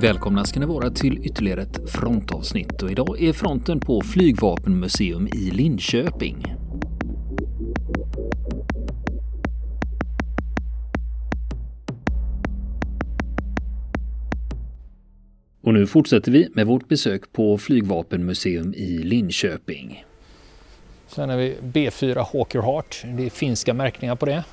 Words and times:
Välkomna 0.00 0.44
ska 0.44 0.60
ni 0.60 0.66
vara 0.66 0.90
till 0.90 1.26
ytterligare 1.26 1.62
ett 1.62 1.90
frontavsnitt 1.90 2.82
och 2.82 2.90
idag 2.90 3.22
är 3.22 3.32
fronten 3.32 3.80
på 3.80 4.00
Flygvapenmuseum 4.00 5.28
i 5.28 5.50
Linköping. 5.50 6.54
Och 15.62 15.74
nu 15.74 15.86
fortsätter 15.86 16.32
vi 16.32 16.48
med 16.54 16.66
vårt 16.66 16.88
besök 16.88 17.32
på 17.32 17.58
Flygvapenmuseum 17.58 18.74
i 18.74 18.98
Linköping. 18.98 20.04
Sen 21.08 21.30
har 21.30 21.36
vi 21.36 21.56
B4 21.62 22.26
Hawker 22.32 22.62
Heart. 22.62 23.02
Det 23.16 23.26
är 23.26 23.30
finska 23.30 23.74
märkningar 23.74 24.16
på 24.16 24.26
det. 24.26 24.44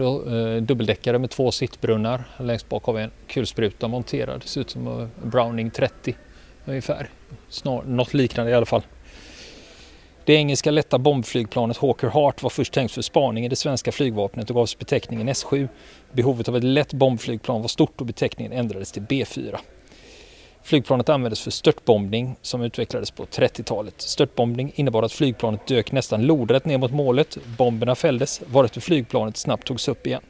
Eh, 0.00 0.62
dubbeldäckare 0.62 1.18
med 1.18 1.30
två 1.30 1.50
sittbrunnar. 1.52 2.24
Längst 2.38 2.68
bak 2.68 2.84
har 2.84 2.92
vi 2.92 3.02
en 3.02 3.10
kulspruta 3.26 3.88
monterad. 3.88 4.40
Det 4.40 4.48
ser 4.48 4.60
ut 4.60 4.70
som 4.70 5.08
Browning 5.22 5.70
30 5.70 6.14
ungefär. 6.64 7.08
Snar, 7.48 7.82
något 7.82 8.14
liknande 8.14 8.52
i 8.52 8.54
alla 8.54 8.66
fall. 8.66 8.82
Det 10.24 10.34
engelska 10.34 10.70
lätta 10.70 10.98
bombflygplanet 10.98 11.76
Hawker 11.76 12.08
Hart 12.08 12.42
var 12.42 12.50
först 12.50 12.72
tänkt 12.72 12.92
för 12.92 13.02
spaning 13.02 13.44
i 13.44 13.48
det 13.48 13.56
svenska 13.56 13.92
flygvapnet 13.92 14.50
och 14.50 14.56
gavs 14.56 14.78
beteckningen 14.78 15.28
S7. 15.28 15.68
Behovet 16.12 16.48
av 16.48 16.56
ett 16.56 16.64
lätt 16.64 16.92
bombflygplan 16.92 17.60
var 17.60 17.68
stort 17.68 18.00
och 18.00 18.06
beteckningen 18.06 18.52
ändrades 18.52 18.92
till 18.92 19.02
B4. 19.02 19.58
Flygplanet 20.62 21.08
användes 21.08 21.40
för 21.40 21.50
störtbombning 21.50 22.36
som 22.42 22.62
utvecklades 22.62 23.10
på 23.10 23.24
30-talet. 23.24 23.94
Störtbombning 24.00 24.72
innebar 24.74 25.02
att 25.02 25.12
flygplanet 25.12 25.66
dök 25.66 25.92
nästan 25.92 26.22
lodrätt 26.22 26.64
ner 26.64 26.78
mot 26.78 26.92
målet, 26.92 27.38
bomberna 27.58 27.94
fälldes, 27.94 28.42
varefter 28.46 28.80
flygplanet 28.80 29.36
snabbt 29.36 29.66
togs 29.66 29.88
upp 29.88 30.06
igen. 30.06 30.22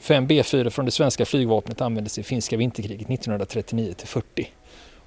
Fem 0.00 0.26
B4 0.26 0.70
från 0.70 0.84
det 0.84 0.90
svenska 0.90 1.24
flygvapnet 1.24 1.80
användes 1.80 2.18
i 2.18 2.22
finska 2.22 2.56
vinterkriget 2.56 3.10
1939 3.10 3.94
40. 4.04 4.48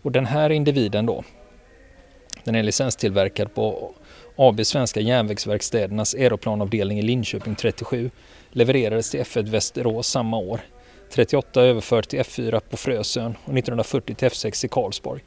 Och 0.02 0.12
den 0.12 0.26
här 0.26 0.50
individen 0.50 1.06
då, 1.06 1.24
den 2.44 2.56
är 2.56 2.64
licenstillverkad 2.64 3.54
på 3.54 3.94
AB 4.36 4.66
Svenska 4.66 5.00
Järnvägsverkstädernas 5.00 6.16
aeroplanavdelning 6.16 7.00
i 7.00 7.02
Linköping 7.02 7.56
37, 7.56 8.12
levererades 8.52 9.12
till 9.12 9.20
F1 9.20 9.50
Västerås 9.50 10.08
samma 10.08 10.38
år. 10.38 10.62
38 11.10 11.62
överfört 11.62 12.08
till 12.08 12.20
F4 12.20 12.60
på 12.60 12.78
Frösön 12.78 13.36
och 13.44 13.58
1940 13.58 14.16
till 14.16 14.28
F6 14.28 14.66
i 14.66 14.68
Karlsborg. 14.68 15.22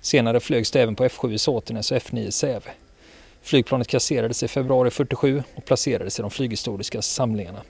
Senare 0.00 0.40
flögs 0.40 0.70
det 0.70 0.82
även 0.82 0.94
på 0.94 1.04
F7 1.04 1.32
i 1.32 1.38
Såtenäs 1.38 1.92
och 1.92 1.98
F9 1.98 2.18
i 2.18 2.32
Säve. 2.32 2.70
Flygplanet 3.42 3.88
kasserades 3.88 4.42
i 4.42 4.48
februari 4.48 4.90
47 4.90 5.42
och 5.54 5.64
placerades 5.64 6.18
i 6.18 6.22
de 6.22 6.30
flyghistoriska 6.30 7.02
samlingarna. 7.02 7.62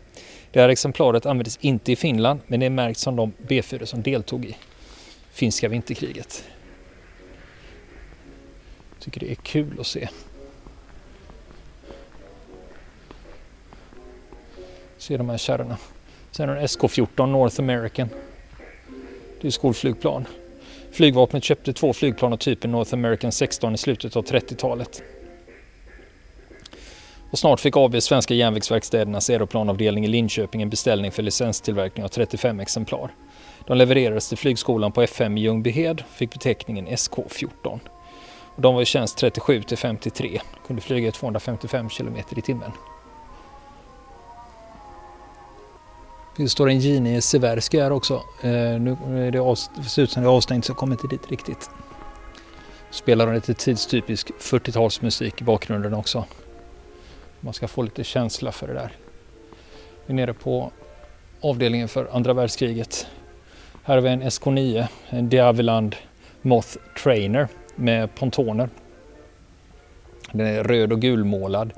Det 0.51 0.61
här 0.61 0.69
exemplaret 0.69 1.27
användes 1.27 1.59
inte 1.61 1.93
i 1.93 1.97
Finland 1.97 2.41
men 2.47 2.61
det 2.61 2.67
är 2.67 2.71
märkt 2.71 2.99
som 2.99 3.17
de 3.17 3.33
B4 3.49 3.85
som 3.85 4.03
deltog 4.03 4.45
i 4.45 4.57
finska 5.33 5.69
vinterkriget. 5.69 6.45
Tycker 8.99 9.21
det 9.21 9.31
är 9.31 9.35
kul 9.35 9.81
att 9.81 9.87
se. 9.87 10.09
Se 14.99 15.17
de 15.17 15.29
här 15.29 15.39
kärrorna. 15.39 15.79
Sen 16.33 16.49
har 16.49 16.57
du 16.57 16.63
SK14 16.63 17.27
North 17.27 17.61
American. 17.61 18.09
Det 19.41 19.49
är 19.49 19.51
skolflygplan. 19.51 20.27
Flygvapnet 20.93 21.45
köpte 21.45 21.73
två 21.73 21.93
flygplan 21.93 22.33
av 22.33 22.37
typen 22.37 22.73
North 22.73 22.95
American 22.95 23.33
16 23.33 23.75
i 23.75 23.79
slutet 23.79 24.17
av 24.17 24.25
30-talet. 24.25 25.03
Och 27.31 27.39
snart 27.39 27.61
fick 27.61 27.77
AB 27.77 28.03
Svenska 28.03 28.35
Järnvägsverkstädernas 28.35 29.31
aeroplanavdelning 29.31 30.05
i 30.05 30.09
Linköping 30.09 30.63
en 30.63 30.71
beställning 30.71 31.13
för 31.13 31.23
licenstillverkning 31.23 32.05
av 32.05 32.09
35 32.09 32.61
exemplar. 32.61 33.15
De 33.67 33.77
levererades 33.77 34.29
till 34.29 34.39
flygskolan 34.39 34.93
på 34.93 35.03
F5 35.03 35.39
i 35.39 35.41
Ljungbyhed, 35.41 36.05
fick 36.15 36.33
beteckningen 36.33 36.89
SK14. 36.89 37.81
Och 38.57 38.63
de 38.63 38.75
var 38.75 38.83
i 38.83 38.85
tjänst 38.85 39.19
37 39.19 39.63
till 39.63 39.79
53, 39.79 40.41
kunde 40.67 40.83
flyga 40.83 41.09
i 41.09 41.13
255 41.13 41.89
km 41.89 42.17
i 42.37 42.41
timmen. 42.41 42.71
Det 46.37 46.49
står 46.49 46.69
en 46.69 46.79
Gini 46.79 47.21
Seversky 47.21 47.81
här 47.81 47.93
också. 47.93 48.15
Eh, 48.43 48.51
nu 48.81 48.97
är 49.27 49.31
det, 49.31 49.39
av, 49.39 49.55
ser 49.55 50.03
ut 50.03 50.11
som 50.11 50.23
det 50.23 50.29
är 50.29 50.33
avstängt 50.33 50.65
så 50.65 50.71
jag 50.71 50.77
kommer 50.77 50.95
inte 50.95 51.07
dit 51.07 51.31
riktigt. 51.31 51.71
Spelar 52.91 53.27
de 53.27 53.35
lite 53.35 53.55
tidstypisk 53.55 54.31
40-talsmusik 54.41 55.41
i 55.41 55.45
bakgrunden 55.45 55.95
också. 55.95 56.25
Man 57.41 57.55
ska 57.55 57.69
få 57.69 57.83
lite 57.83 58.05
känsla 58.05 58.53
för 58.53 58.67
det 58.67 58.75
där. 58.75 58.93
Vi 60.07 60.13
är 60.13 60.17
nere 60.17 60.35
på 60.35 60.73
avdelningen 61.41 61.89
för 61.89 62.09
andra 62.13 62.33
världskriget. 62.33 63.07
Här 63.83 63.95
har 63.95 64.03
vi 64.03 64.09
en 64.09 64.23
SK9, 64.23 64.87
en 65.09 65.29
Diaviland 65.29 65.97
Moth 66.43 66.77
Trainer 67.03 67.49
med 67.75 68.15
pontoner. 68.15 68.69
Den 70.33 70.47
är 70.47 70.65
röd 70.65 70.93
och 70.93 71.01
gulmålad 71.01 71.73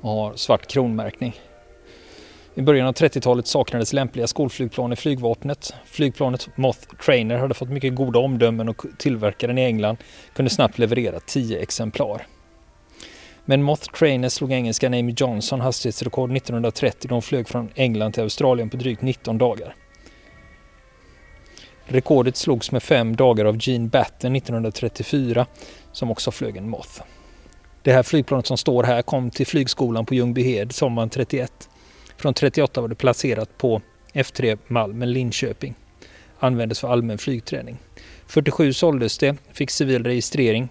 och 0.00 0.10
har 0.10 0.34
svart 0.34 0.66
kronmärkning. 0.66 1.34
I 2.58 2.62
början 2.62 2.86
av 2.86 2.94
30-talet 2.94 3.46
saknades 3.46 3.92
lämpliga 3.92 4.26
skolflygplan 4.26 4.92
i 4.92 4.96
flygvapnet. 4.96 5.74
Flygplanet 5.84 6.48
Moth 6.56 6.78
Trainer 7.04 7.38
hade 7.38 7.54
fått 7.54 7.68
mycket 7.68 7.94
goda 7.94 8.18
omdömen 8.18 8.68
och 8.68 8.86
tillverkaren 8.98 9.58
i 9.58 9.62
England 9.64 9.96
kunde 10.34 10.50
snabbt 10.50 10.78
leverera 10.78 11.20
10 11.20 11.58
exemplar. 11.58 12.26
Men 13.44 13.62
Moth 13.62 13.92
Trainer 13.92 14.28
slog 14.28 14.52
engelskan 14.52 14.94
Amy 14.94 15.14
Johnson 15.16 15.60
hastighetsrekord 15.60 16.36
1930 16.36 17.08
då 17.08 17.14
hon 17.14 17.22
flög 17.22 17.48
från 17.48 17.68
England 17.74 18.12
till 18.12 18.22
Australien 18.22 18.70
på 18.70 18.76
drygt 18.76 19.02
19 19.02 19.38
dagar. 19.38 19.74
Rekordet 21.84 22.36
slogs 22.36 22.72
med 22.72 22.82
fem 22.82 23.16
dagar 23.16 23.44
av 23.44 23.56
Gene 23.60 23.88
Batten 23.88 24.36
1934 24.36 25.46
som 25.92 26.10
också 26.10 26.30
flög 26.30 26.56
en 26.56 26.68
Moth. 26.68 27.02
Det 27.82 27.92
här 27.92 28.02
flygplanet 28.02 28.46
som 28.46 28.58
står 28.58 28.84
här 28.84 29.02
kom 29.02 29.30
till 29.30 29.46
flygskolan 29.46 30.06
på 30.06 30.14
Ljungbyhed 30.14 30.72
sommaren 30.72 31.10
31. 31.10 31.68
Från 32.18 32.34
38 32.34 32.80
var 32.80 32.88
det 32.88 32.94
placerat 32.94 33.58
på 33.58 33.82
F3 34.12 34.58
Malmen 34.66 35.12
Linköping. 35.12 35.74
Användes 36.38 36.80
för 36.80 36.88
allmän 36.88 37.18
flygträning. 37.18 37.76
47 38.26 38.72
såldes 38.72 39.18
det, 39.18 39.36
fick 39.52 39.70
civil 39.70 40.04
registrering. 40.04 40.68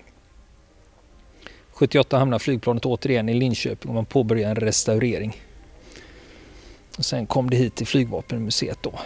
78 1.72 2.18
hamnade 2.18 2.40
flygplanet 2.40 2.86
återigen 2.86 3.30
i 3.30 3.34
Linköping 3.34 3.90
och 3.90 3.96
man 3.96 4.06
påbörjade 4.06 4.50
en 4.50 4.56
restaurering. 4.56 5.42
Och 6.98 7.06
sen 7.06 7.26
kom 7.26 7.50
det 7.50 7.58
hit 7.58 7.76
till 7.76 7.88
Flygvapenmuseet 7.88 8.78
då. 8.82 9.00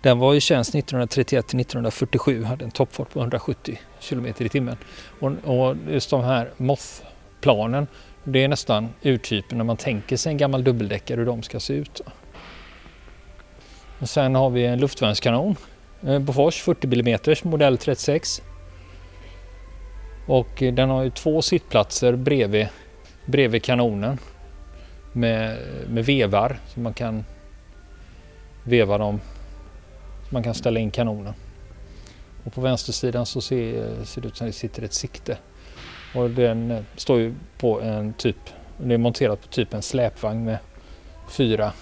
Den 0.00 0.18
var 0.18 0.34
i 0.34 0.40
tjänst 0.40 0.74
1931 0.74 1.46
till 1.46 1.60
1947, 1.60 2.42
hade 2.42 2.64
en 2.64 2.70
toppfart 2.70 3.12
på 3.12 3.20
170 3.20 3.80
km 4.00 4.26
i 4.26 4.48
timmen. 4.48 4.76
Och, 5.20 5.32
och 5.44 5.76
just 5.90 6.10
de 6.10 6.24
här 6.24 6.50
MOFF-planen 6.56 7.86
det 8.24 8.44
är 8.44 8.48
nästan 8.48 8.88
urtypen 9.02 9.58
när 9.58 9.64
man 9.64 9.76
tänker 9.76 10.16
sig 10.16 10.32
en 10.32 10.38
gammal 10.38 10.64
dubbeldäckare 10.64 11.18
hur 11.18 11.26
de 11.26 11.42
ska 11.42 11.60
se 11.60 11.74
ut. 11.74 12.00
Och 14.00 14.08
sen 14.08 14.34
har 14.34 14.50
vi 14.50 14.66
en 14.66 14.80
luftvärnskanon. 14.80 15.56
Eh, 16.06 16.18
Bofors 16.18 16.62
40 16.62 16.86
mm 16.86 17.18
modell 17.42 17.78
36. 17.78 18.42
Och 20.26 20.48
den 20.72 20.90
har 20.90 21.02
ju 21.02 21.10
två 21.10 21.42
sittplatser 21.42 22.16
bredvid, 22.16 22.68
bredvid 23.26 23.62
kanonen. 23.62 24.18
Med, 25.12 25.58
med 25.88 26.04
vevar 26.04 26.58
så 26.66 26.80
man 26.80 26.94
kan 26.94 27.24
veva 28.64 28.98
dem. 28.98 29.20
Så 30.28 30.34
man 30.34 30.42
kan 30.42 30.54
ställa 30.54 30.80
in 30.80 30.90
kanonen. 30.90 31.34
Och 32.44 32.52
på 32.52 32.60
vänstersidan 32.60 33.26
så 33.26 33.40
ser, 33.40 34.04
ser 34.04 34.20
det 34.20 34.28
ut 34.28 34.36
som 34.36 34.46
det 34.46 34.52
sitter 34.52 34.82
ett 34.82 34.94
sikte. 34.94 35.38
Och 36.14 36.30
den 36.30 36.70
eh, 36.70 36.82
står 36.96 37.18
ju 37.18 37.34
på 37.58 37.80
en 37.80 38.12
typ, 38.12 38.36
det 38.78 38.94
är 38.94 38.98
monterat 38.98 39.42
på 39.42 39.48
typ 39.48 39.74
en 39.74 39.82
släpvagn 39.82 40.44
med 40.44 40.58
fyra 41.28 41.72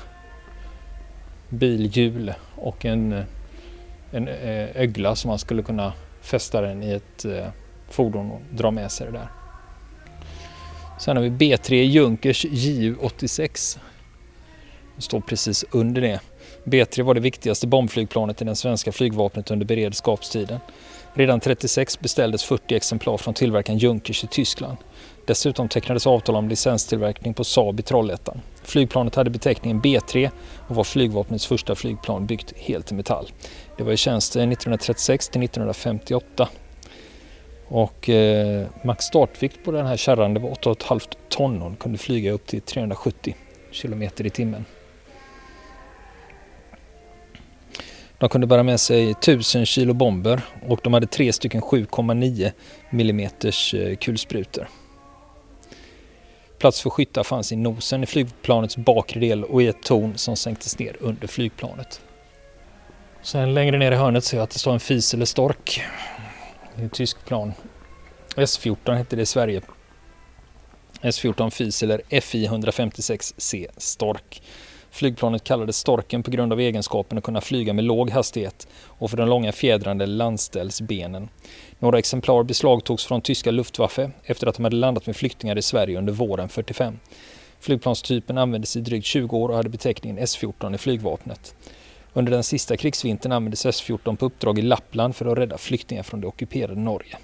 bilhjul 1.49 2.35
och 2.57 2.85
en, 2.85 3.13
eh, 3.13 3.25
en 4.11 4.29
eh, 4.29 4.77
ögla 4.77 5.17
som 5.17 5.29
man 5.29 5.39
skulle 5.39 5.63
kunna 5.63 5.93
fästa 6.21 6.61
den 6.61 6.83
i 6.83 6.91
ett 6.91 7.27
fordon 7.89 8.31
och 8.31 8.41
dra 8.51 8.71
med 8.71 8.93
sig 8.93 9.07
det 9.07 9.13
där. 9.13 9.29
Sen 11.01 11.17
har 11.17 11.25
vi 11.25 11.31
B3 11.31 11.75
Junkers 11.75 12.45
JU86. 12.45 13.79
Det 14.97 15.03
står 15.03 15.21
precis 15.21 15.65
under 15.71 16.01
det. 16.03 16.21
B3 16.65 17.03
var 17.03 17.15
det 17.15 17.21
viktigaste 17.21 17.67
bombflygplanet 17.67 18.43
i 18.43 18.45
det 18.45 18.55
svenska 18.55 18.93
flygvapnet 18.93 19.51
under 19.51 19.67
beredskapstiden. 19.67 20.59
Redan 21.15 21.41
36 21.41 22.01
beställdes 22.01 22.45
40 22.45 22.75
exemplar 22.75 23.17
från 23.17 23.35
tillverkaren 23.35 23.79
Junkers 23.79 24.25
i 24.25 24.27
Tyskland. 24.27 24.77
Dessutom 25.27 25.69
tecknades 25.69 26.07
avtal 26.07 26.37
om 26.37 26.49
licenstillverkning 26.49 27.35
på 27.35 27.45
Saab 27.45 27.81
i 27.81 27.83
Trollhättan. 27.83 28.41
Flygplanet 28.63 29.15
hade 29.15 29.31
beteckningen 29.31 29.81
B3 29.81 30.31
och 30.69 30.77
var 30.77 30.85
flygvapnets 30.85 31.47
första 31.47 31.75
flygplan 31.75 32.27
byggt 32.27 32.53
helt 32.57 32.93
i 32.93 32.95
metall. 32.95 33.31
Det 33.77 33.85
var 33.85 33.93
i 33.93 33.97
tjänst 33.97 34.37
eh, 34.37 34.43
1936 34.43 35.29
till 35.29 35.43
1958. 35.43 36.49
Och 37.69 38.09
eh, 38.09 38.67
max 38.85 39.05
startvikt 39.05 39.65
på 39.65 39.73
den 39.73 39.87
här 39.87 39.97
kärran 39.97 40.35
var 40.35 40.51
8,5 40.51 41.17
ton 41.29 41.63
och 41.63 41.79
kunde 41.79 41.99
flyga 41.99 42.33
upp 42.33 42.47
till 42.47 42.61
370 42.61 43.37
km 43.83 44.03
i 44.03 44.31
timmen. 44.31 44.65
De 48.21 48.29
kunde 48.29 48.47
bära 48.47 48.63
med 48.63 48.81
sig 48.81 49.11
1000 49.11 49.67
kilo 49.67 49.95
bomber 49.95 50.43
och 50.69 50.81
de 50.83 50.95
hade 50.95 51.07
tre 51.07 51.33
stycken 51.33 51.61
7,9 51.61 52.53
mm 52.91 53.21
eh, 53.21 53.97
kulsprutor. 53.97 54.69
Plats 56.59 56.81
för 56.81 56.91
skyttar 56.91 57.23
fanns 57.23 57.53
i 57.53 57.57
nosen 57.57 58.03
i 58.03 58.07
flygplanets 58.07 58.77
bakre 58.77 59.21
del 59.21 59.45
och 59.45 59.63
i 59.63 59.67
ett 59.67 59.83
torn 59.83 60.19
som 60.19 60.37
sänktes 60.37 60.79
ner 60.79 60.97
under 61.01 61.27
flygplanet. 61.27 62.01
Sen 63.23 63.55
längre 63.55 63.79
ner 63.79 63.93
i 63.93 63.97
hörnet 63.97 64.25
ser 64.25 64.37
jag 64.37 64.45
att 64.45 64.51
det 64.51 64.59
står 64.59 64.73
en 64.73 64.81
fis 64.81 65.15
eller 65.15 65.25
stork. 65.25 65.83
Det 66.77 66.83
är 66.83 66.87
ett 66.87 66.93
tyskt 66.93 67.27
plan. 67.27 67.53
S14 68.37 68.95
hette 68.95 69.17
det 69.17 69.23
i 69.23 69.27
Sverige. 69.27 69.61
S14 71.03 71.51
FIS 71.51 71.83
eller 71.83 72.21
FI 72.21 72.49
156C 72.49 73.67
Stork. 73.77 74.43
Flygplanet 74.91 75.45
kallades 75.45 75.77
Storken 75.77 76.23
på 76.23 76.31
grund 76.31 76.53
av 76.53 76.61
egenskapen 76.61 77.19
att 77.19 77.25
kunna 77.25 77.41
flyga 77.41 77.73
med 77.73 77.85
låg 77.85 78.11
hastighet 78.11 78.69
och 78.85 79.11
för 79.11 79.17
de 79.17 79.29
långa 79.29 79.53
fjädrande 79.53 80.07
landställsbenen. 80.07 81.29
Några 81.79 81.99
exemplar 81.99 82.43
beslagtogs 82.43 83.07
från 83.07 83.21
tyska 83.21 83.51
Luftwaffe 83.51 84.11
efter 84.25 84.47
att 84.47 84.55
de 84.55 84.65
hade 84.65 84.77
landat 84.77 85.07
med 85.07 85.17
flyktingar 85.17 85.59
i 85.59 85.63
Sverige 85.63 85.99
under 85.99 86.13
våren 86.13 86.49
45. 86.49 86.99
Flygplanstypen 87.61 88.39
användes 88.39 88.77
i 88.77 88.81
drygt 88.81 89.07
20 89.07 89.37
år 89.37 89.49
och 89.49 89.57
hade 89.57 89.69
beteckningen 89.69 90.19
S14 90.19 90.75
i 90.75 90.79
flygvapnet. 90.79 91.55
Under 92.13 92.33
den 92.33 92.43
sista 92.43 92.77
krigsvintern 92.77 93.33
användes 93.33 93.67
S14 93.67 94.17
på 94.17 94.27
uppdrag 94.27 94.59
i 94.59 94.63
Lappland 94.63 95.17
för 95.17 95.27
att 95.27 95.39
rädda 95.39 95.59
flyktingar 95.59 96.03
från 96.03 96.21
det 96.21 96.27
ockuperade 96.27 96.81
Norge. 96.81 97.17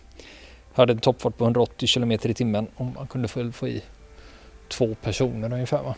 Hade 0.73 0.93
en 0.93 0.99
toppfart 0.99 1.37
på 1.37 1.45
180 1.45 1.89
km 1.95 2.13
i 2.13 2.19
timmen 2.19 2.67
och 2.77 2.87
man 2.87 3.07
kunde 3.07 3.29
få 3.29 3.69
i 3.69 3.83
två 4.69 4.95
personer 4.95 5.53
ungefär. 5.53 5.83
Va? 5.83 5.95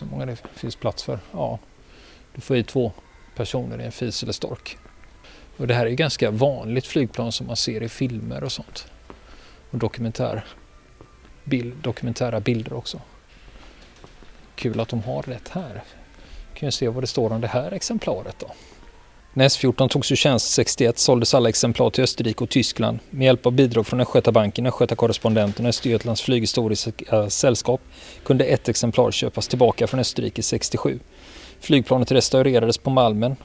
Hur 0.00 0.06
många 0.06 0.26
det 0.26 0.36
finns 0.54 0.76
plats 0.76 1.02
för? 1.02 1.18
Ja, 1.32 1.58
du 2.34 2.40
får 2.40 2.56
i 2.56 2.62
två 2.62 2.92
personer 3.36 3.80
i 3.80 3.84
en 3.84 3.92
fis 3.92 4.22
eller 4.22 4.32
stork. 4.32 4.78
Och 5.56 5.66
det 5.66 5.74
här 5.74 5.86
är 5.86 5.90
ganska 5.90 6.30
vanligt 6.30 6.86
flygplan 6.86 7.32
som 7.32 7.46
man 7.46 7.56
ser 7.56 7.82
i 7.82 7.88
filmer 7.88 8.44
och 8.44 8.52
sånt. 8.52 8.86
Och 9.70 9.78
dokumentär, 9.78 10.44
bild, 11.44 11.74
dokumentära 11.82 12.40
bilder 12.40 12.72
också. 12.72 13.00
Kul 14.54 14.80
att 14.80 14.88
de 14.88 15.02
har 15.02 15.22
rätt 15.22 15.48
här. 15.48 15.82
Kan 16.54 16.66
ju 16.66 16.70
se 16.70 16.88
vad 16.88 17.02
det 17.02 17.06
står 17.06 17.32
om 17.32 17.40
det 17.40 17.48
här 17.48 17.72
exemplaret 17.72 18.38
då. 18.38 18.50
När 19.32 19.48
S14 19.48 19.88
togs 19.88 20.12
ur 20.12 20.16
tjänst 20.16 20.50
61 20.50 20.98
såldes 20.98 21.34
alla 21.34 21.48
exemplar 21.48 21.90
till 21.90 22.04
Österrike 22.04 22.44
och 22.44 22.50
Tyskland. 22.50 22.98
Med 23.10 23.24
hjälp 23.24 23.46
av 23.46 23.52
bidrag 23.52 23.86
från 23.86 24.00
Östgötabanken, 24.00 24.66
Östgötakorrespondenten 24.66 25.64
och 25.64 25.68
Östergötlands 25.68 26.22
flyghistoriska 26.22 27.30
sällskap 27.30 27.80
kunde 28.24 28.44
ett 28.44 28.68
exemplar 28.68 29.10
köpas 29.10 29.48
tillbaka 29.48 29.86
från 29.86 30.00
Österrike 30.00 30.42
67. 30.42 30.98
Flygplanet 31.60 32.12
restaurerades 32.12 32.78
på 32.78 32.90
Malmen. 32.90 33.36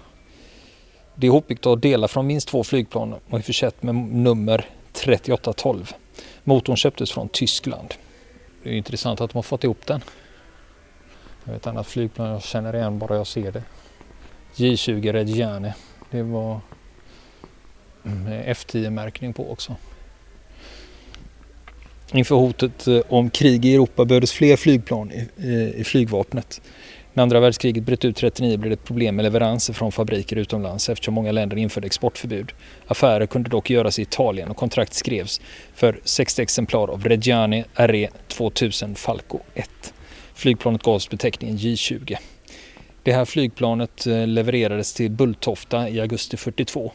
Det 1.16 1.28
är 1.28 1.30
ihopbyggt 1.30 1.66
av 1.66 1.80
delar 1.80 2.08
från 2.08 2.28
minst 2.28 2.48
två 2.48 2.64
flygplan 2.64 3.16
och 3.30 3.38
är 3.38 3.42
försett 3.42 3.84
med 3.84 3.96
nummer 3.96 4.70
3812. 4.94 5.94
Motorn 6.44 6.78
köptes 6.78 7.12
från 7.12 7.30
Tyskland. 7.30 7.94
Det 8.64 8.70
är 8.70 8.74
intressant 8.74 9.22
att 9.22 9.32
de 9.32 9.38
har 9.38 9.44
fått 9.44 9.64
ihop 9.64 9.86
den. 9.86 10.02
Jag 11.44 11.54
vet 11.54 11.62
ett 11.62 11.68
annat 11.68 11.88
flygplan 11.88 12.30
jag 12.30 12.44
känner 12.44 12.76
igen 12.76 13.00
bara 13.00 13.16
jag 13.16 13.28
ser 13.28 13.52
det. 13.52 13.64
J20 14.56 15.12
Reggiane. 15.12 15.74
Det 16.12 16.24
var 16.24 16.60
eh, 18.06 18.54
F10-märkning 18.54 19.34
på 19.34 19.52
också. 19.52 19.76
Inför 22.14 22.36
hotet 22.36 22.88
eh, 22.88 23.00
om 23.10 23.30
krig 23.30 23.66
i 23.66 23.74
Europa 23.74 24.06
behövdes 24.06 24.32
fler 24.32 24.56
flygplan 24.56 25.12
i, 25.12 25.28
eh, 25.78 25.84
flygvapnet. 25.84 26.62
När 27.14 27.24
andra 27.24 27.40
världskriget 27.40 27.84
bröt 27.84 28.06
ut 28.06 28.16
39 28.16 28.58
blev 28.58 28.70
det 28.70 28.84
problem 28.84 29.16
med 29.16 29.24
leveranser 29.24 29.74
från 29.74 29.92
fabriker 29.92 30.36
utomlands 30.36 30.90
eftersom 30.90 31.14
många 31.14 31.32
länder 31.32 31.58
införde 31.58 31.88
exportförbud. 31.88 32.52
Affärer 32.88 33.26
kunde 33.26 33.50
dock 33.50 33.70
göras 33.70 34.00
i 34.00 34.02
Italien 34.02 34.50
och 34.50 34.58
kontrakt 34.58 34.94
skrevs 34.94 35.42
för 35.74 36.00
60 36.04 36.42
exemplar 36.42 36.88
av 36.88 37.04
Reggiane 37.04 37.66
RE 37.74 38.10
2000 38.28 38.96
Falco 38.96 39.40
1. 39.54 39.70
Flygplanet 40.34 40.84
gavs 40.84 41.10
beteckningen 41.10 41.58
J20. 41.58 42.18
Det 43.06 43.14
här 43.14 43.26
flygplanet 43.26 44.08
eh, 44.08 44.28
levererades 44.28 44.94
till 44.94 45.12
Bulltofta 45.12 45.90
i 45.90 46.00
augusti 46.00 46.38
42. 46.38 46.92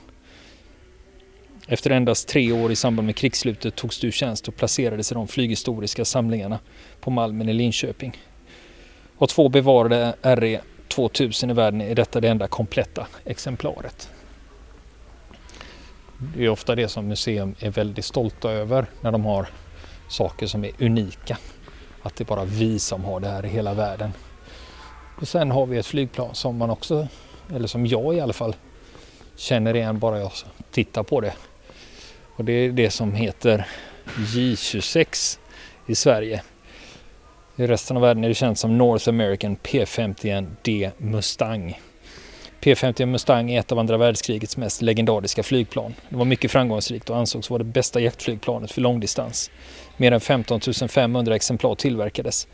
Efter 1.68 1.90
endast 1.90 2.28
tre 2.28 2.52
år 2.52 2.72
i 2.72 2.76
samband 2.76 3.06
med 3.06 3.16
krigsslutet 3.16 3.76
togs 3.76 4.00
du 4.00 4.12
tjänst 4.12 4.48
och 4.48 4.56
placerades 4.56 5.12
i 5.12 5.14
de 5.14 5.28
flyghistoriska 5.28 6.04
samlingarna 6.04 6.58
på 7.00 7.10
Malmen 7.10 7.48
i 7.48 7.52
Linköping. 7.52 8.18
Och 9.16 9.28
två 9.28 9.48
bevarade 9.48 10.14
RE 10.22 10.60
2000 10.88 11.50
i 11.50 11.52
världen 11.52 11.80
är 11.80 11.94
detta 11.94 12.20
det 12.20 12.28
enda 12.28 12.48
kompletta 12.48 13.06
exemplaret. 13.24 14.10
Det 16.36 16.44
är 16.44 16.48
ofta 16.48 16.74
det 16.74 16.88
som 16.88 17.08
museum 17.08 17.54
är 17.60 17.70
väldigt 17.70 18.04
stolta 18.04 18.50
över 18.50 18.86
när 19.00 19.12
de 19.12 19.24
har 19.24 19.48
saker 20.08 20.46
som 20.46 20.64
är 20.64 20.72
unika. 20.80 21.38
Att 22.02 22.16
det 22.16 22.24
är 22.24 22.26
bara 22.26 22.44
vi 22.44 22.78
som 22.78 23.04
har 23.04 23.20
det 23.20 23.28
här 23.28 23.46
i 23.46 23.48
hela 23.48 23.74
världen. 23.74 24.12
Och 25.20 25.28
sen 25.28 25.50
har 25.50 25.67
vi 25.67 25.78
ett 25.78 25.87
flygplan 25.87 26.34
som 26.34 26.56
man 26.56 26.70
också, 26.70 27.08
eller 27.55 27.67
som 27.67 27.87
jag 27.87 28.14
i 28.14 28.20
alla 28.20 28.32
fall, 28.32 28.56
känner 29.37 29.76
igen 29.76 29.99
bara 29.99 30.19
jag 30.19 30.32
tittar 30.70 31.02
på 31.02 31.20
det. 31.20 31.32
Och 32.37 32.44
det 32.44 32.52
är 32.52 32.72
det 32.72 32.90
som 32.90 33.14
heter 33.14 33.67
J26 34.17 35.38
i 35.87 35.94
Sverige. 35.94 36.43
I 37.56 37.67
resten 37.67 37.96
av 37.96 38.02
världen 38.02 38.25
är 38.25 38.28
det 38.28 38.34
känt 38.34 38.58
som 38.58 38.78
North 38.78 39.08
American 39.08 39.56
P51D 39.56 40.90
Mustang. 40.96 41.81
P50 42.61 43.06
Mustang 43.06 43.50
är 43.50 43.61
ett 43.61 43.72
av 43.72 43.78
andra 43.78 43.96
världskrigets 43.96 44.56
mest 44.56 44.82
legendariska 44.82 45.43
flygplan. 45.43 45.94
Det 46.08 46.17
var 46.17 46.25
mycket 46.25 46.50
framgångsrikt 46.50 47.11
och 47.11 47.17
ansågs 47.17 47.50
vara 47.50 47.58
det 47.58 47.64
bästa 47.64 48.00
jaktflygplanet 48.00 48.72
för 48.72 48.81
långdistans. 48.81 49.50
Mer 49.96 50.12
än 50.12 50.20
15 50.20 50.61
500 50.88 51.34
exemplar 51.34 51.75
tillverkades. 51.75 52.49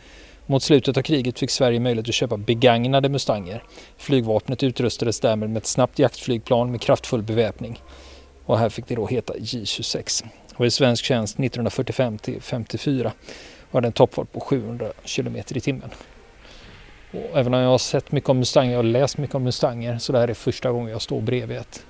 Mot 0.49 0.63
slutet 0.63 0.97
av 0.97 1.03
kriget 1.03 1.39
fick 1.39 1.51
Sverige 1.51 1.81
möjlighet 1.81 2.09
att 2.09 2.15
köpa 2.15 2.37
begagnade 2.37 3.09
Mustanger. 3.09 3.63
Flygvapnet 3.97 4.63
utrustades 4.63 5.21
därmed 5.21 5.51
med 5.51 5.57
ett 5.57 5.67
snabbt 5.67 5.99
jaktflygplan 5.99 6.71
med 6.71 6.81
kraftfull 6.81 7.23
beväpning. 7.23 7.83
Och 8.45 8.59
här 8.59 8.69
fick 8.69 8.87
det 8.89 8.95
då 8.95 9.07
heta 9.07 9.35
J26. 9.35 10.25
Och 10.55 10.67
i 10.67 10.71
svensk 10.71 11.05
tjänst 11.05 11.35
1945 11.41 12.19
till 12.19 12.43
54 12.43 13.13
var 13.71 13.81
det 13.81 13.87
en 13.87 13.93
toppfart 13.93 14.33
på 14.33 14.41
700 14.41 14.93
km 15.05 15.37
i 15.37 15.61
timmen. 15.61 15.91
Och 17.11 17.39
även 17.39 17.55
om 17.55 17.61
jag 17.61 17.69
har 17.69 17.79
sett 17.79 18.13
mycket 18.13 18.31
om 18.31 18.39
Mustanger 18.39 18.79
och 18.79 18.85
läst 18.85 19.19
mycket 19.19 19.35
om 19.35 19.43
Mustanger 19.43 19.99
så 19.99 20.13
det 20.13 20.19
här 20.19 20.29
är 20.29 20.35
första 20.35 20.71
gången 20.71 20.91
jag 20.91 21.03
står 21.03 21.21
bredvid 21.21 21.57
ett. 21.57 21.85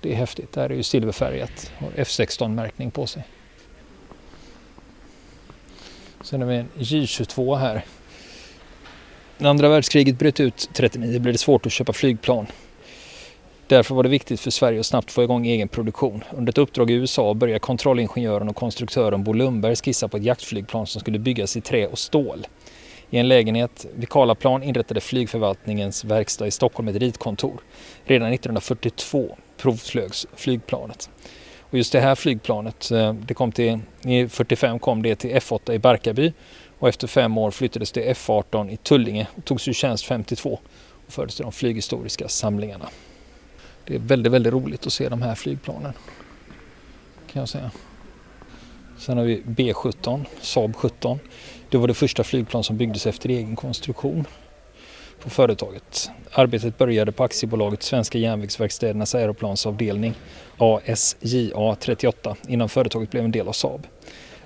Det 0.00 0.12
är 0.12 0.16
häftigt. 0.16 0.52
Det 0.52 0.60
här 0.60 0.70
är 0.70 0.74
ju 0.74 0.82
silverfärgat 0.82 1.72
och 1.78 1.98
F16-märkning 1.98 2.90
på 2.90 3.06
sig. 3.06 3.24
Sen 6.22 6.40
har 6.40 6.48
vi 6.48 6.56
en 6.56 6.68
J22 6.78 7.56
här. 7.56 7.84
När 9.38 9.50
andra 9.50 9.68
världskriget 9.68 10.18
bröt 10.18 10.40
ut 10.40 10.70
39 10.72 11.20
blev 11.20 11.34
det 11.34 11.38
svårt 11.38 11.66
att 11.66 11.72
köpa 11.72 11.92
flygplan. 11.92 12.46
Därför 13.66 13.94
var 13.94 14.02
det 14.02 14.08
viktigt 14.08 14.40
för 14.40 14.50
Sverige 14.50 14.80
att 14.80 14.86
snabbt 14.86 15.10
få 15.10 15.22
igång 15.22 15.46
egen 15.46 15.68
produktion. 15.68 16.24
Under 16.30 16.52
ett 16.52 16.58
uppdrag 16.58 16.90
i 16.90 16.94
USA 16.94 17.34
började 17.34 17.58
kontrollingenjören 17.58 18.48
och 18.48 18.56
konstruktören 18.56 19.24
Bo 19.24 19.32
Lundberg 19.32 19.76
skissa 19.76 20.08
på 20.08 20.16
ett 20.16 20.22
jaktflygplan 20.22 20.86
som 20.86 21.00
skulle 21.00 21.18
byggas 21.18 21.56
i 21.56 21.60
trä 21.60 21.86
och 21.86 21.98
stål. 21.98 22.46
I 23.10 23.18
en 23.18 23.28
lägenhet 23.28 23.86
vid 23.94 24.08
Karlaplan 24.08 24.62
inrättade 24.62 25.00
flygförvaltningens 25.00 26.04
verkstad 26.04 26.46
i 26.46 26.50
Stockholm 26.50 26.88
ett 26.88 26.96
ritkontor. 26.96 27.60
Redan 28.04 28.32
1942 28.32 29.36
provflögs 29.56 30.26
flygplanet. 30.36 31.10
Och 31.72 31.78
just 31.78 31.92
det 31.92 32.00
här 32.00 32.14
flygplanet, 32.14 32.90
eh, 32.90 33.14
det 33.14 33.34
kom 33.34 33.52
till, 33.52 33.78
i 34.02 34.28
45 34.28 34.78
kom 34.78 35.02
det 35.02 35.14
till 35.14 35.30
F8 35.30 35.72
i 35.72 35.78
Barkarby 35.78 36.32
och 36.78 36.88
efter 36.88 37.06
fem 37.06 37.38
år 37.38 37.50
flyttades 37.50 37.92
det 37.92 38.12
F18 38.12 38.70
i 38.70 38.76
Tullinge 38.76 39.26
och 39.36 39.44
togs 39.44 39.68
ur 39.68 39.72
tjänst 39.72 40.04
52 40.04 40.60
och 41.06 41.12
fördes 41.12 41.36
till 41.36 41.42
de 41.42 41.52
flyghistoriska 41.52 42.28
samlingarna. 42.28 42.88
Det 43.86 43.94
är 43.94 43.98
väldigt, 43.98 44.32
väldigt 44.32 44.52
roligt 44.52 44.86
att 44.86 44.92
se 44.92 45.08
de 45.08 45.22
här 45.22 45.34
flygplanen. 45.34 45.92
Kan 47.32 47.40
jag 47.40 47.48
säga. 47.48 47.70
Sen 48.98 49.18
har 49.18 49.24
vi 49.24 49.42
B17, 49.42 50.24
Saab 50.40 50.76
17. 50.76 51.18
Det 51.68 51.78
var 51.78 51.88
det 51.88 51.94
första 51.94 52.24
flygplan 52.24 52.64
som 52.64 52.76
byggdes 52.76 53.06
efter 53.06 53.28
egen 53.28 53.56
konstruktion 53.56 54.26
på 55.22 55.30
företaget. 55.30 56.10
Arbetet 56.32 56.78
började 56.78 57.12
på 57.12 57.24
aktiebolaget 57.24 57.82
Svenska 57.82 58.18
järnvägsverkstädernas 58.18 59.14
aeroplansavdelning 59.14 60.14
ASJA 60.58 61.76
38 61.80 62.36
innan 62.48 62.68
företaget 62.68 63.10
blev 63.10 63.24
en 63.24 63.30
del 63.30 63.48
av 63.48 63.52
Saab. 63.52 63.86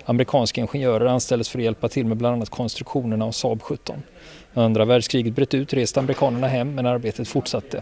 Amerikanska 0.05 0.61
ingenjörer 0.61 1.05
anställdes 1.05 1.49
för 1.49 1.59
att 1.59 1.63
hjälpa 1.63 1.89
till 1.89 2.05
med 2.05 2.17
bland 2.17 2.35
annat 2.35 2.49
konstruktionerna 2.49 3.25
av 3.25 3.31
Saab 3.31 3.61
17. 3.61 4.03
När 4.53 4.63
andra 4.63 4.85
världskriget 4.85 5.35
bröt 5.35 5.53
ut 5.53 5.73
reste 5.73 5.99
amerikanerna 5.99 6.47
hem 6.47 6.75
men 6.75 6.85
arbetet 6.85 7.27
fortsatte. 7.27 7.81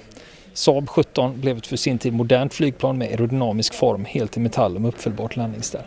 Saab 0.53 0.89
17 0.89 1.41
blev 1.41 1.57
ett 1.57 1.67
för 1.67 1.77
sin 1.77 1.97
tid 1.97 2.13
modernt 2.13 2.53
flygplan 2.53 2.97
med 2.97 3.07
aerodynamisk 3.07 3.73
form 3.73 4.05
helt 4.05 4.37
i 4.37 4.39
metall 4.39 4.75
och 4.75 4.81
med 4.81 4.89
uppfällbart 4.89 5.35
landningsställ. 5.35 5.83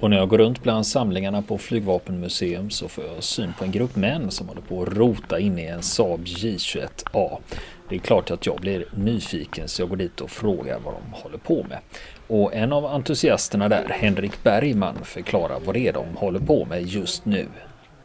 Och 0.00 0.10
när 0.10 0.16
jag 0.16 0.28
går 0.28 0.38
runt 0.38 0.62
bland 0.62 0.86
samlingarna 0.86 1.42
på 1.42 1.58
Flygvapenmuseum 1.58 2.70
så 2.70 2.88
får 2.88 3.04
jag 3.04 3.22
syn 3.22 3.52
på 3.58 3.64
en 3.64 3.72
grupp 3.72 3.96
män 3.96 4.30
som 4.30 4.48
håller 4.48 4.60
på 4.60 4.82
att 4.82 4.88
rota 4.88 5.38
in 5.38 5.58
i 5.58 5.64
en 5.64 5.82
Saab 5.82 6.24
J21A. 6.24 7.38
Det 7.88 7.94
är 7.94 7.98
klart 7.98 8.30
att 8.30 8.46
jag 8.46 8.60
blir 8.60 8.84
nyfiken 8.96 9.68
så 9.68 9.82
jag 9.82 9.88
går 9.88 9.96
dit 9.96 10.20
och 10.20 10.30
frågar 10.30 10.78
vad 10.84 10.94
de 10.94 11.12
håller 11.12 11.38
på 11.38 11.66
med. 11.68 11.78
Och 12.26 12.54
en 12.54 12.72
av 12.72 12.86
entusiasterna 12.86 13.68
där, 13.68 13.88
Henrik 13.88 14.42
Bergman, 14.42 15.04
förklarar 15.04 15.60
vad 15.64 15.74
det 15.74 15.88
är 15.88 15.92
de 15.92 16.16
håller 16.16 16.40
på 16.40 16.64
med 16.64 16.82
just 16.82 17.24
nu. 17.24 17.46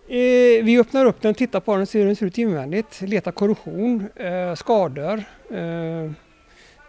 Eh, 0.07 0.63
vi 0.63 0.79
öppnar 0.79 1.05
upp 1.05 1.21
den, 1.21 1.33
tittar 1.33 1.59
på 1.59 1.75
den, 1.75 1.87
ser 1.87 1.99
hur 1.99 2.05
den 2.05 2.15
ser 2.15 2.25
ut 2.25 2.37
invändigt, 2.37 3.01
letar 3.01 3.31
korrosion, 3.31 4.07
eh, 4.15 4.55
skador, 4.55 5.23
eh, 5.51 6.11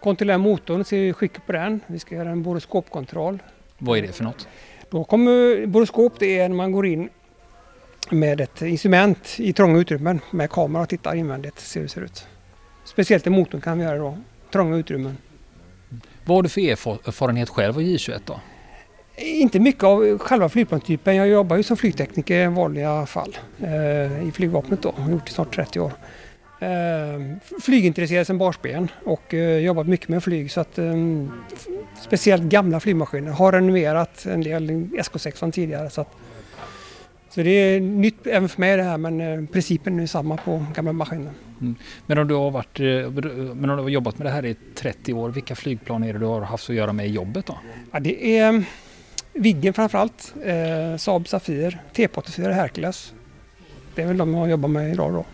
kontrollerar 0.01 0.39
motorn, 0.39 0.85
ser 0.85 1.13
skicket 1.13 1.47
på 1.47 1.53
den. 1.53 1.81
Vi 1.87 1.99
ska 1.99 2.15
göra 2.15 2.31
en 2.31 2.43
boroskopkontroll. 2.43 3.39
Vad 3.79 3.99
är 3.99 4.03
det 4.03 4.13
för 4.13 4.25
något? 4.25 4.49
Då 4.93 5.05
kommer 5.05 5.67
boroskop, 5.67 6.13
det 6.19 6.39
är 6.39 6.49
när 6.49 6.57
man 6.57 6.73
går 6.73 6.87
in 6.87 7.09
med 8.11 8.41
ett 8.41 8.63
instrument 8.63 9.37
i 9.39 9.53
trånga 9.53 9.79
utrymmen 9.79 10.21
med 10.31 10.51
kamera 10.51 10.83
och 10.83 10.89
tittar 10.89 11.15
invändigt, 11.15 11.61
ser 11.61 11.81
hur 11.81 11.87
det 11.87 11.93
ser 11.93 12.01
ut. 12.01 12.27
Speciellt 12.85 13.27
i 13.27 13.31
motorn 13.31 13.61
kan 13.61 13.79
vi 13.79 13.85
göra 13.85 13.99
då, 13.99 14.19
trånga 14.53 14.77
utrymmen. 14.77 15.17
Vad 16.25 16.37
har 16.37 16.43
du 16.43 16.49
för 16.49 16.61
erfarenhet 16.61 17.49
själv 17.49 17.77
av 17.77 17.83
J21 17.83 18.21
då? 18.25 18.41
Inte 19.17 19.61
mycket 19.61 19.85
av 19.85 20.19
själva 20.19 20.49
flygplanstypen. 20.49 21.17
Jag 21.17 21.29
jobbar 21.29 21.57
ju 21.57 21.63
som 21.63 21.77
flygtekniker 21.77 22.45
i 22.45 22.47
vanliga 22.47 23.07
fall 23.07 23.37
eh, 23.61 24.29
i 24.29 24.33
flygvapnet 24.35 24.83
då. 24.83 24.95
Jag 24.97 25.03
har 25.03 25.11
gjort 25.11 25.27
det 25.27 25.31
i 25.31 25.35
snart 25.35 25.55
30 25.55 25.81
år. 25.81 25.93
Eh, 26.63 27.21
flygintresserad 27.61 28.27
sedan 28.27 28.39
barnsben 28.39 28.89
och 29.05 29.35
eh, 29.35 29.59
jobbat 29.59 29.87
mycket 29.87 30.09
med 30.09 30.25
flyg 30.25 30.51
så 30.51 30.61
att 30.61 30.79
eh, 30.79 30.95
speciellt 32.01 32.43
gamla 32.43 32.81
flygmaskiner. 32.81 33.31
Har 33.31 33.53
renoverat 33.53 34.27
en 34.27 34.41
del 34.41 34.71
SK6 34.71 35.51
tidigare 35.51 35.91
så 35.91 36.01
att 36.01 36.09
så 37.31 37.43
det 37.43 37.51
är 37.51 37.81
nytt 37.81 38.27
även 38.27 38.49
för 38.49 38.61
mig 38.61 38.77
det 38.77 38.83
här 38.83 38.99
men 38.99 39.47
principen 39.47 40.01
är 40.01 40.07
samma 40.07 40.37
på 40.37 40.67
gamla 40.75 40.93
maskiner. 40.93 41.33
Mm. 41.61 41.75
Men 42.07 42.19
om 42.19 42.29
du 42.29 42.35
har 42.35 42.51
varit, 42.51 42.79
men 43.57 43.71
om 43.71 43.77
du 43.77 43.83
har 43.83 43.89
jobbat 43.89 44.19
med 44.19 44.27
det 44.27 44.31
här 44.31 44.45
i 44.45 44.57
30 44.75 45.13
år, 45.13 45.29
vilka 45.29 45.55
flygplan 45.55 46.05
är 46.05 46.13
det 46.13 46.19
du 46.19 46.27
har 46.27 46.41
haft 46.41 46.71
att 46.71 46.77
göra 46.77 46.93
med 46.93 47.07
i 47.07 47.11
jobbet 47.11 47.47
då? 47.47 47.59
Ja, 47.93 48.01
det 48.01 48.39
är 48.39 48.65
Viggen 49.33 49.75
framförallt, 49.75 50.35
eh, 50.45 50.97
Saab 50.97 51.29
Safir, 51.29 51.79
T84 51.95 52.51
Hercules. 52.51 53.13
Det 53.95 54.03
är 54.03 54.07
väl 54.07 54.17
de 54.17 54.35
jag 54.35 54.51
jobbar 54.51 54.69
med 54.69 54.93
idag 54.93 55.13
då. 55.13 55.25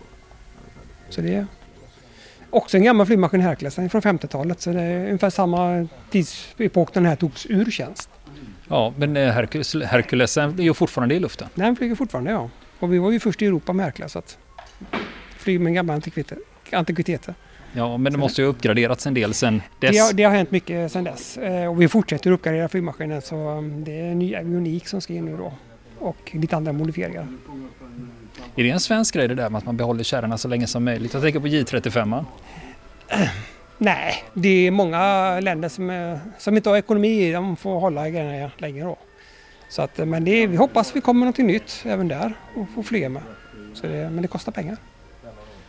Så 1.09 1.21
det 1.21 1.35
är 1.35 1.47
också 2.49 2.77
en 2.77 2.83
gammal 2.83 3.05
flygmaskin 3.05 3.41
Hercules, 3.41 3.75
den 3.75 3.85
är 3.85 3.89
från 3.89 4.01
50-talet 4.01 4.61
så 4.61 4.71
det 4.71 4.81
är 4.81 5.05
ungefär 5.05 5.29
samma 5.29 5.87
tidsepok 6.09 6.93
den 6.93 7.05
här 7.05 7.15
togs 7.15 7.45
ur 7.49 7.71
tjänst. 7.71 8.09
Ja, 8.67 8.93
men 8.97 9.17
eh, 9.17 9.31
Hercules, 9.31 9.75
Hercules 9.75 10.37
är 10.37 10.61
ju 10.61 10.73
fortfarande 10.73 11.15
i 11.15 11.19
luften? 11.19 11.47
Den 11.55 11.75
flyger 11.75 11.95
fortfarande 11.95 12.31
ja. 12.31 12.49
Och 12.79 12.93
vi 12.93 12.97
var 12.97 13.11
ju 13.11 13.19
först 13.19 13.41
i 13.41 13.45
Europa 13.45 13.73
med 13.73 13.85
Hercules. 13.85 14.11
Så 14.11 14.19
att 14.19 14.37
flyger 15.37 15.59
med 15.59 15.73
gamla 15.73 15.93
antikviteter. 16.71 17.33
Ja, 17.73 17.97
men 17.97 18.11
det 18.11 18.19
måste 18.19 18.41
ju 18.41 18.47
ha 18.47 18.53
uppgraderats 18.53 19.07
en 19.07 19.13
del 19.13 19.33
sen 19.33 19.61
dess. 19.79 19.91
Det 19.91 19.97
har, 19.97 20.13
det 20.13 20.23
har 20.23 20.31
hänt 20.31 20.51
mycket 20.51 20.91
sen 20.91 21.03
dess 21.03 21.37
eh, 21.37 21.65
och 21.65 21.81
vi 21.81 21.87
fortsätter 21.87 22.31
uppgradera 22.31 22.69
flygmaskinen 22.69 23.21
så 23.21 23.49
um, 23.49 23.83
det 23.83 23.99
är 23.99 24.15
ny 24.15 24.35
avionik 24.35 24.87
som 24.87 25.01
ska 25.01 25.13
in 25.13 25.25
nu 25.25 25.37
då 25.37 25.53
och 25.99 26.31
lite 26.33 26.55
andra 26.55 26.73
modifieringar. 26.73 27.27
Är 28.55 28.63
det 28.63 28.69
en 28.69 28.79
svensk 28.79 29.13
grej 29.13 29.27
det 29.27 29.35
där 29.35 29.49
med 29.49 29.57
att 29.57 29.65
man 29.65 29.77
behåller 29.77 30.03
kärrorna 30.03 30.37
så 30.37 30.47
länge 30.47 30.67
som 30.67 30.83
möjligt? 30.83 31.13
Jag 31.13 31.23
tänker 31.23 31.39
på 31.39 31.47
J35. 31.47 32.25
Nej, 33.77 34.23
det 34.33 34.67
är 34.67 34.71
många 34.71 35.39
länder 35.39 35.69
som, 35.69 36.17
som 36.37 36.57
inte 36.57 36.69
har 36.69 36.77
ekonomi 36.77 37.31
de 37.31 37.55
får 37.55 37.79
hålla 37.79 38.09
grejerna 38.09 38.51
länge 38.57 38.83
då. 38.83 38.97
Så 39.69 39.81
att, 39.81 39.97
men 39.97 40.25
det, 40.25 40.47
vi 40.47 40.57
hoppas 40.57 40.95
vi 40.95 41.01
kommer 41.01 41.25
något 41.25 41.37
nytt 41.37 41.83
även 41.85 42.07
där 42.07 42.33
och 42.55 42.69
får 42.75 42.83
fler 42.83 43.09
med. 43.09 43.21
Så 43.73 43.87
det, 43.87 44.09
men 44.09 44.21
det 44.21 44.27
kostar 44.27 44.51
pengar. 44.51 44.77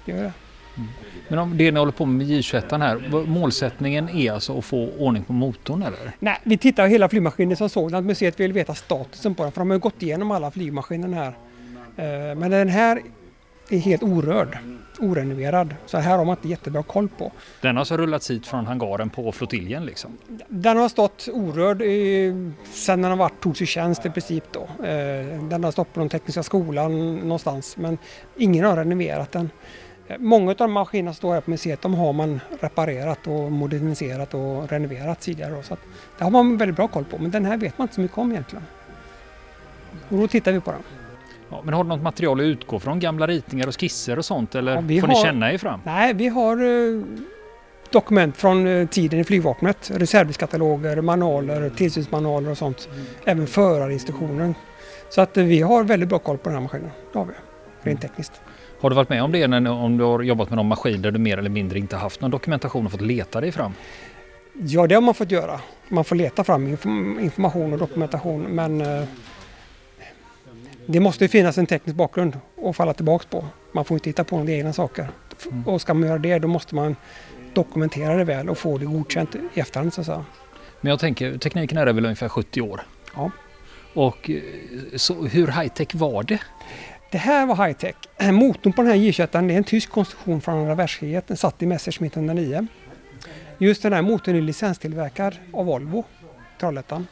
Det 0.05 0.13
gör 0.13 0.23
det. 0.23 0.33
Mm. 0.77 0.89
Men 1.29 1.39
om 1.39 1.57
det 1.57 1.71
ni 1.71 1.79
håller 1.79 1.93
på 1.93 2.07
med 2.07 2.27
J21 2.27 2.79
här, 2.79 3.27
målsättningen 3.27 4.09
är 4.09 4.33
alltså 4.33 4.59
att 4.59 4.65
få 4.65 4.89
ordning 4.99 5.25
på 5.25 5.33
motorn 5.33 5.83
eller? 5.83 6.13
Nej, 6.19 6.39
vi 6.43 6.59
tittar 6.59 6.87
hela 6.87 7.09
flygmaskinen 7.09 7.57
som 7.57 7.69
sådant. 7.69 8.07
Museet 8.07 8.41
vill 8.41 8.53
veta 8.53 8.75
statusen 8.75 9.35
på 9.35 9.43
den 9.43 9.53
för 9.53 9.61
de 9.61 9.71
har 9.71 9.79
gått 9.79 10.03
igenom 10.03 10.31
alla 10.31 10.51
flygmaskiner 10.51 11.09
här. 11.09 11.35
Eh, 11.97 12.05
men 12.37 12.51
den 12.51 12.69
här 12.69 13.03
är 13.71 13.79
helt 13.79 14.03
orörd, 14.03 14.59
orenoverad. 14.99 15.75
Så 15.87 15.99
här 15.99 16.19
har 16.19 16.25
man 16.25 16.37
inte 16.37 16.49
jättebra 16.49 16.83
koll 16.83 17.09
på. 17.09 17.33
Den 17.61 17.77
har 17.77 17.81
alltså 17.81 17.97
rullats 17.97 18.31
hit 18.31 18.47
från 18.47 18.67
hangaren 18.67 19.11
på 19.11 19.33
flottiljen 19.33 19.87
liksom? 19.87 20.19
Den 20.49 20.77
har 20.77 20.89
stått 20.89 21.29
orörd 21.33 21.83
i, 21.83 22.33
sen 22.73 23.03
den 23.03 23.11
har 23.11 23.19
varit, 23.19 23.41
togs 23.41 23.63
i 23.63 23.67
tjänst 23.67 24.07
i 24.07 24.11
princip 24.11 24.45
då. 24.53 24.61
Eh, 24.87 25.43
den 25.43 25.65
har 25.65 25.71
stått 25.71 25.95
på 25.95 26.01
den 26.01 26.09
tekniska 26.09 26.43
skolan 26.43 27.17
någonstans 27.17 27.77
men 27.77 27.99
ingen 28.37 28.65
har 28.65 28.77
renoverat 28.77 29.33
den. 29.33 29.51
Eh, 30.09 30.19
många 30.19 30.51
av 30.51 30.57
de 30.57 30.73
maskinerna 30.73 31.13
som 31.13 31.17
står 31.17 31.35
här 31.35 31.41
på 31.41 31.51
museet 31.51 31.83
de 31.83 31.95
har 31.95 32.13
man 32.13 32.41
reparerat 32.61 33.27
och 33.27 33.53
moderniserat 33.53 34.35
och 34.35 34.71
renoverat 34.71 35.21
tidigare. 35.21 35.55
Då, 35.55 35.63
så 35.63 35.77
det 36.19 36.25
har 36.25 36.31
man 36.31 36.57
väldigt 36.57 36.77
bra 36.77 36.89
koll 36.89 37.05
på 37.05 37.19
men 37.19 37.31
den 37.31 37.45
här 37.45 37.57
vet 37.57 37.79
man 37.79 37.85
inte 37.85 37.95
så 37.95 38.01
mycket 38.01 38.19
om 38.19 38.31
egentligen. 38.31 38.65
Och 40.09 40.19
då 40.19 40.29
tittar 40.29 40.53
vi 40.53 40.61
på 40.61 40.71
den. 40.71 41.00
Ja, 41.51 41.61
men 41.65 41.75
har 41.75 41.85
du 41.85 41.89
något 41.89 42.03
material 42.03 42.41
att 42.41 42.45
utgå 42.45 42.79
från? 42.79 43.01
Gamla 43.01 43.27
ritningar 43.27 43.67
och 43.67 43.81
skisser 43.81 44.19
och 44.19 44.25
sånt 44.25 44.55
eller 44.55 44.75
ja, 44.75 44.81
får 44.81 45.09
har, 45.09 45.15
ni 45.15 45.15
känna 45.15 45.53
er 45.53 45.59
fram? 45.59 45.81
Nej, 45.85 46.15
vi 46.15 46.29
har 46.29 46.63
uh, 46.63 47.05
dokument 47.91 48.37
från 48.37 48.67
uh, 48.67 48.89
tiden 48.89 49.21
i 49.21 49.25
flygvapnet. 49.25 49.91
Reservdelskataloger, 49.95 51.01
manualer, 51.01 51.71
tillsynsmanualer 51.71 52.51
och 52.51 52.59
sånt. 52.59 52.89
Mm. 52.93 53.07
Även 53.25 53.47
förarinstruktionen. 53.47 54.55
Så 55.11 55.21
att 55.21 55.39
uh, 55.39 55.45
vi 55.45 55.61
har 55.61 55.85
väldigt 55.85 56.09
bra 56.09 56.19
koll 56.19 56.39
på 56.39 56.49
den 56.49 56.55
här 56.55 56.63
maskinen. 56.63 56.91
Det 57.13 57.19
har 57.19 57.27
vi, 57.27 57.33
rent 57.83 58.01
tekniskt. 58.01 58.41
Har 58.81 58.91
du 58.91 58.97
varit 58.97 59.09
med 59.09 59.23
om 59.23 59.33
det 59.33 59.49
när, 59.49 59.71
om 59.71 59.99
du 59.99 60.05
har 60.05 60.23
jobbat 60.23 60.51
med 60.51 60.57
någon 60.57 60.69
maskin 60.69 61.03
där 61.03 61.11
du 61.11 61.19
mer 61.19 61.39
eller 61.39 61.51
mindre 61.51 61.79
inte 61.79 61.97
haft 61.97 62.21
någon 62.21 62.31
dokumentation 62.31 62.87
och 62.87 62.93
fått 62.93 63.01
leta 63.01 63.41
dig 63.41 63.53
fram? 63.53 63.73
Ja, 64.55 64.87
det 64.87 64.95
har 64.95 65.03
man 65.03 65.15
fått 65.15 65.31
göra. 65.31 65.61
Man 65.89 66.05
får 66.05 66.17
leta 66.17 66.45
fram 66.45 66.67
information 67.21 67.73
och 67.73 67.79
dokumentation 67.79 68.43
men 68.43 68.83
det 70.93 71.01
måste 71.01 71.29
finnas 71.29 71.59
en 71.59 71.67
teknisk 71.67 71.97
bakgrund 71.97 72.39
att 72.65 72.77
falla 72.77 72.95
tillbaks 72.95 73.27
på. 73.27 73.45
Man 73.73 73.85
får 73.85 73.95
inte 73.95 74.11
hitta 74.11 74.25
på 74.25 74.39
några 74.39 74.53
egna 74.53 74.73
saker. 74.73 75.09
Mm. 75.51 75.69
Och 75.69 75.81
ska 75.81 75.95
man 75.95 76.09
göra 76.09 76.19
det 76.19 76.39
då 76.39 76.49
måste 76.49 76.75
man 76.75 76.97
dokumentera 77.55 78.17
det 78.17 78.25
väl 78.25 78.49
och 78.49 78.59
få 78.59 78.79
det 78.79 78.87
godkänt 78.87 79.35
i 79.55 79.61
efterhand 79.61 79.95
så 79.95 80.01
att 80.01 80.07
säga. 80.07 80.25
Men 80.81 80.91
jag 80.91 81.01
tänker, 81.01 81.39
tekniken 81.39 81.79
är 81.79 81.87
väl 81.87 82.05
ungefär 82.05 82.29
70 82.29 82.61
år? 82.61 82.81
Ja. 83.15 83.31
Och 83.95 84.31
eh, 84.31 84.43
så 84.97 85.15
hur 85.25 85.47
high-tech 85.47 85.95
var 85.95 86.23
det? 86.23 86.41
Det 87.11 87.19
här 87.19 87.47
var 87.47 87.57
high-tech. 87.57 87.95
Motorn 88.33 88.73
på 88.73 88.83
den 88.83 88.91
här 88.91 88.99
J21 88.99 89.53
är 89.53 89.57
en 89.57 89.65
tysk 89.65 89.91
konstruktion 89.91 90.41
från 90.41 90.55
andra 90.55 90.75
världskriget. 90.75 91.27
Den 91.27 91.37
satt 91.37 91.63
i 91.63 91.67
Messerschmitt 91.67 92.17
109. 92.17 92.67
Just 93.59 93.83
den 93.83 93.93
här 93.93 94.03
motorn 94.03 94.37
är 94.37 94.41
licenstillverkad 94.41 95.37
av 95.53 95.67
Volvo, 95.67 96.05
Trollhättan. 96.61 97.07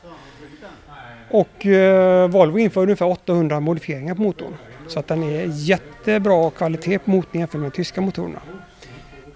Och 1.30 1.66
eh, 1.66 2.28
Volvo 2.28 2.58
införde 2.58 2.84
ungefär 2.84 3.06
800 3.06 3.60
modifieringar 3.60 4.14
på 4.14 4.22
motorn. 4.22 4.54
Så 4.86 4.98
att 4.98 5.06
den 5.06 5.22
är 5.22 5.44
jättebra 5.54 6.50
kvalitet 6.50 6.98
på 6.98 7.10
motorn 7.10 7.40
jämfört 7.40 7.60
med 7.60 7.70
de 7.70 7.76
tyska 7.76 8.00
motorerna. 8.00 8.40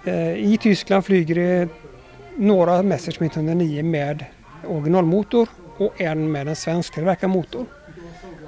Eh, 0.05 0.33
I 0.33 0.59
Tyskland 0.61 1.05
flyger 1.05 1.35
det 1.35 1.69
några 2.37 2.83
Messerschmitt 2.83 3.37
109 3.37 3.83
med 3.83 4.25
originalmotor 4.67 5.49
och 5.77 6.01
en 6.01 6.33
med 6.33 6.49
en 6.49 6.57
svensktillverkad 6.57 7.31
motor. 7.31 7.67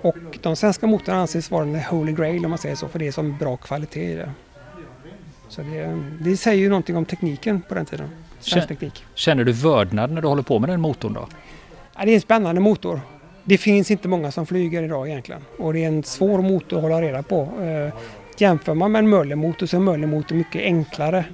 Och 0.03 0.39
de 0.43 0.57
svenska 0.57 0.87
motorerna 0.87 1.21
anses 1.21 1.51
vara 1.51 1.65
den 1.65 1.81
holy 1.81 2.13
grail 2.13 2.45
om 2.45 2.51
man 2.51 2.59
säger 2.59 2.77
så, 2.77 2.89
för 2.89 2.99
det 2.99 3.07
är 3.07 3.13
så 3.13 3.23
bra 3.23 3.57
kvalitet 3.57 4.13
i 4.13 4.15
det. 4.15 4.31
Så 5.49 5.63
det, 5.63 6.03
det 6.21 6.37
säger 6.37 6.63
ju 6.63 6.69
någonting 6.69 6.97
om 6.97 7.05
tekniken 7.05 7.63
på 7.63 7.75
den 7.75 7.87
tiden. 7.87 8.09
Känner 9.15 9.45
du 9.45 9.53
vördnad 9.53 10.11
när 10.11 10.23
du 10.23 10.29
håller 10.29 10.43
på 10.43 10.59
med 10.59 10.71
den 10.71 10.81
motorn 10.81 11.13
då? 11.13 11.29
Ja, 11.97 12.05
det 12.05 12.11
är 12.11 12.15
en 12.15 12.21
spännande 12.21 12.61
motor. 12.61 13.01
Det 13.45 13.59
finns 13.59 13.91
inte 13.91 14.09
många 14.09 14.31
som 14.31 14.47
flyger 14.47 14.83
idag 14.83 15.09
egentligen 15.09 15.43
och 15.59 15.73
det 15.73 15.85
är 15.85 15.89
en 15.89 16.03
svår 16.03 16.43
motor 16.43 16.77
att 16.77 16.83
hålla 16.83 17.03
reda 17.03 17.23
på. 17.23 17.49
Eh, 17.63 17.95
jämför 18.39 18.75
man 18.75 18.93
med 18.93 18.99
en 18.99 19.09
Möller-motor 19.09 19.67
så 19.67 19.77
är 19.77 19.79
en 19.79 19.85
Möller-motor 19.85 20.37
mycket 20.37 20.63
enklare 20.63 21.25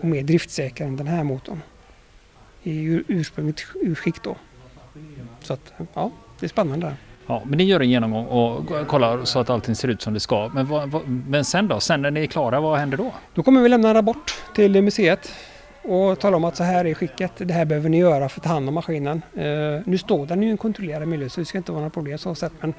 och 0.00 0.04
mer 0.04 0.22
driftsäker 0.22 0.84
än 0.84 0.96
den 0.96 1.06
här 1.06 1.24
motorn. 1.24 1.62
I 2.62 2.82
ur, 2.84 3.04
ursprungligt 3.08 3.66
urskick 3.74 4.22
då. 4.22 4.36
Så 5.40 5.52
att, 5.52 5.72
ja, 5.94 6.10
det 6.40 6.46
är 6.46 6.50
spännande. 6.50 6.94
Ja, 7.26 7.42
men 7.44 7.58
ni 7.58 7.64
gör 7.64 7.80
en 7.80 7.90
genomgång 7.90 8.26
och 8.26 8.86
kollar 8.86 9.24
så 9.24 9.38
att 9.38 9.50
allting 9.50 9.74
ser 9.74 9.88
ut 9.88 10.02
som 10.02 10.14
det 10.14 10.20
ska. 10.20 10.50
Men, 10.54 10.66
vad, 10.66 10.90
vad, 10.90 11.08
men 11.08 11.44
sen 11.44 11.68
då? 11.68 11.80
Sen 11.80 12.02
när 12.02 12.10
ni 12.10 12.22
är 12.22 12.26
klara, 12.26 12.60
vad 12.60 12.78
händer 12.78 12.96
då? 12.96 13.12
Då 13.34 13.42
kommer 13.42 13.62
vi 13.62 13.68
lämna 13.68 13.88
en 13.88 13.94
rapport 13.94 14.34
till 14.54 14.82
museet 14.82 15.32
och 15.82 16.20
tala 16.20 16.36
om 16.36 16.44
att 16.44 16.56
så 16.56 16.64
här 16.64 16.84
är 16.84 16.94
skicket, 16.94 17.32
det 17.36 17.54
här 17.54 17.64
behöver 17.64 17.88
ni 17.88 17.98
göra 17.98 18.28
för 18.28 18.40
att 18.40 18.44
ta 18.44 18.50
hand 18.50 18.68
om 18.68 18.74
maskinen. 18.74 19.22
Uh, 19.38 19.80
nu 19.84 19.98
står 19.98 20.26
den 20.26 20.42
i 20.42 20.46
en 20.46 20.56
kontrollerad 20.56 21.08
miljö 21.08 21.28
så 21.28 21.40
det 21.40 21.46
ska 21.46 21.58
inte 21.58 21.72
vara 21.72 21.80
några 21.80 21.90
problem 21.90 22.18
så 22.18 22.34
sätt. 22.34 22.52
Men 22.60 22.74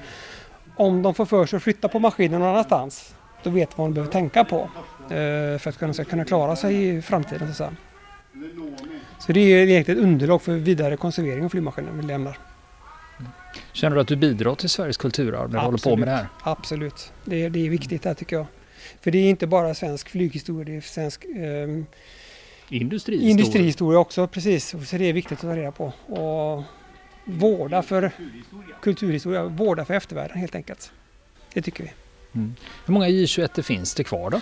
om 0.76 1.02
de 1.02 1.14
får 1.14 1.26
för 1.26 1.46
sig 1.46 1.56
att 1.56 1.62
flytta 1.62 1.88
på 1.88 1.98
maskinen 1.98 2.40
någon 2.40 2.48
annanstans, 2.48 3.14
då 3.42 3.50
vet 3.50 3.78
man 3.78 3.84
vad 3.84 3.90
de 3.90 3.94
behöver 3.94 4.12
tänka 4.12 4.44
på 4.44 4.60
uh, 4.60 5.58
för 5.58 5.68
att 5.68 5.78
kunna, 5.78 5.92
ska 5.92 6.04
kunna 6.04 6.24
klara 6.24 6.56
sig 6.56 6.88
i 6.88 7.02
framtiden. 7.02 7.54
Så, 7.54 7.68
så 9.18 9.32
det 9.32 9.40
är 9.40 9.66
egentligen 9.66 10.00
ett 10.00 10.06
underlag 10.06 10.42
för 10.42 10.52
vidare 10.52 10.96
konservering 10.96 11.44
av 11.44 11.48
flygmaskinen 11.48 11.96
vi 11.96 12.02
lämnar. 12.02 12.38
Känner 13.72 13.96
du 13.96 14.02
att 14.02 14.08
du 14.08 14.16
bidrar 14.16 14.54
till 14.54 14.68
Sveriges 14.68 14.96
kulturarv 14.96 15.50
när 15.50 15.58
du 15.58 15.64
håller 15.64 15.78
på 15.78 15.96
med 15.96 16.08
det 16.08 16.12
här? 16.12 16.26
Absolut, 16.42 17.12
det, 17.24 17.48
det 17.48 17.66
är 17.66 17.70
viktigt 17.70 18.04
här 18.04 18.14
tycker 18.14 18.36
jag. 18.36 18.46
För 19.00 19.10
det 19.10 19.18
är 19.18 19.30
inte 19.30 19.46
bara 19.46 19.74
svensk 19.74 20.08
flyghistoria, 20.08 20.64
det 20.64 20.76
är 20.76 20.80
svensk 20.80 21.24
eh, 21.24 21.84
Industrihistoria. 22.70 23.30
industrihistoria 23.30 23.98
också, 23.98 24.26
precis. 24.26 24.74
Så 24.88 24.96
det 24.96 25.04
är 25.04 25.12
viktigt 25.12 25.38
att 25.38 25.40
ta 25.40 25.56
reda 25.56 25.72
på. 25.72 25.92
Och 26.06 26.62
vårda 27.24 27.82
för 27.82 28.12
kulturhistoria, 28.82 29.44
vårda 29.44 29.84
för 29.84 29.94
eftervärlden 29.94 30.38
helt 30.38 30.54
enkelt. 30.54 30.92
Det 31.54 31.62
tycker 31.62 31.84
vi. 31.84 31.90
Mm. 32.34 32.54
Hur 32.86 32.94
många 32.94 33.08
J21 33.08 33.62
finns 33.62 33.94
det 33.94 34.04
kvar 34.04 34.30
då? 34.30 34.40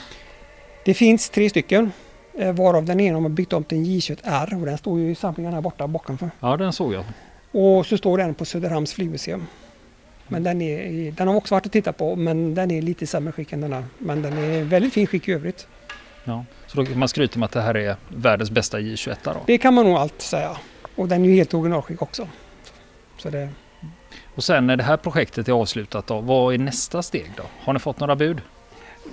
Det 0.84 0.94
finns 0.94 1.30
tre 1.30 1.50
stycken, 1.50 1.92
eh, 2.38 2.52
varav 2.52 2.84
den 2.84 3.00
ena 3.00 3.20
har 3.20 3.28
byggt 3.28 3.52
om 3.52 3.64
till 3.64 3.78
en 3.78 3.84
J21R 3.84 4.60
och 4.60 4.66
den 4.66 4.78
står 4.78 4.98
ju 4.98 5.10
i 5.10 5.14
samlingen 5.14 5.52
här 5.52 5.60
borta 5.60 5.86
bakom. 5.86 6.30
Ja, 6.40 6.56
den 6.56 6.72
såg 6.72 6.94
jag. 6.94 7.04
Och 7.52 7.86
så 7.86 7.98
står 7.98 8.18
den 8.18 8.34
på 8.34 8.44
Söderhamns 8.44 8.92
flygmuseum. 8.92 9.46
Men 10.28 10.42
den, 10.42 10.62
är, 10.62 11.12
den 11.12 11.28
har 11.28 11.34
också 11.34 11.54
varit 11.54 11.66
att 11.66 11.72
titta 11.72 11.92
på 11.92 12.16
men 12.16 12.54
den 12.54 12.70
är 12.70 12.82
lite 12.82 13.06
sämre 13.06 13.32
skick 13.32 13.52
än 13.52 13.60
denna. 13.60 13.84
Men 13.98 14.22
den 14.22 14.38
är 14.38 14.64
väldigt 14.64 14.92
fin 14.92 15.06
skick 15.06 15.28
i 15.28 15.32
övrigt. 15.32 15.66
Ja. 16.24 16.44
Så 16.68 16.76
då 16.76 16.84
kan 16.86 16.98
man 16.98 17.08
skryta 17.08 17.38
med 17.38 17.46
att 17.46 17.52
det 17.52 17.60
här 17.60 17.76
är 17.76 17.96
världens 18.08 18.50
bästa 18.50 18.78
J21 18.80 19.16
då? 19.22 19.32
Det 19.46 19.58
kan 19.58 19.74
man 19.74 19.84
nog 19.84 19.94
allt 19.96 20.22
säga. 20.22 20.56
Och 20.96 21.08
den 21.08 21.24
är 21.24 21.28
ju 21.28 21.34
helt 21.34 21.54
originalskick 21.54 22.02
också. 22.02 22.28
Så 23.18 23.30
det... 23.30 23.48
Och 24.34 24.44
sen 24.44 24.66
när 24.66 24.76
det 24.76 24.82
här 24.84 24.96
projektet 24.96 25.48
är 25.48 25.52
avslutat 25.52 26.06
då, 26.06 26.20
vad 26.20 26.54
är 26.54 26.58
nästa 26.58 27.02
steg 27.02 27.30
då? 27.36 27.42
Har 27.60 27.72
ni 27.72 27.78
fått 27.78 28.00
några 28.00 28.16
bud? 28.16 28.40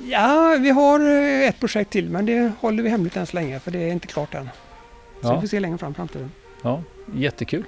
Ja, 0.04 0.58
vi 0.60 0.70
har 0.70 1.00
eh, 1.00 1.48
ett 1.50 1.60
projekt 1.60 1.92
till 1.92 2.10
men 2.10 2.26
det 2.26 2.52
håller 2.60 2.84
vi 2.84 2.90
hemligt 2.90 3.18
än 3.18 3.26
så 3.26 3.36
länge 3.36 3.60
för 3.60 3.72
det 3.72 3.80
är 3.80 3.92
inte 3.92 4.08
klart 4.08 4.34
än. 4.34 4.50
Så 5.22 5.28
Ja. 5.28 5.36
vi 5.36 5.42
får 5.42 5.48
se 5.48 5.60
längre 5.60 5.78
fram 5.78 5.92
i 5.92 5.96
framtiden. 5.96 6.32
Ja, 6.64 6.82
jättekul. 7.16 7.64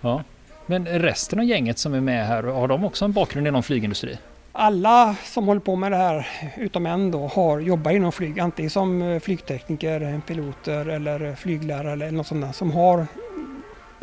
Ja. 0.00 0.22
Men 0.66 0.86
resten 0.86 1.38
av 1.38 1.44
gänget 1.44 1.78
som 1.78 1.94
är 1.94 2.00
med 2.00 2.26
här, 2.26 2.42
har 2.42 2.68
de 2.68 2.84
också 2.84 3.04
en 3.04 3.12
bakgrund 3.12 3.46
inom 3.48 3.62
flygindustri? 3.62 4.18
Alla 4.58 5.16
som 5.24 5.46
håller 5.46 5.60
på 5.60 5.76
med 5.76 5.92
det 5.92 5.96
här, 5.96 6.26
utom 6.56 6.86
en 6.86 7.10
då, 7.10 7.26
har, 7.26 7.60
jobbar 7.60 7.90
inom 7.90 8.12
flyg. 8.12 8.40
Antingen 8.40 8.70
som 8.70 9.02
eh, 9.02 9.20
flygtekniker, 9.20 10.20
piloter 10.26 10.86
eller 10.86 11.34
flyglärare 11.34 11.92
eller 11.92 12.10
något 12.10 12.26
sånt 12.26 12.44
där, 12.44 12.52
som 12.52 12.72
har 12.72 13.06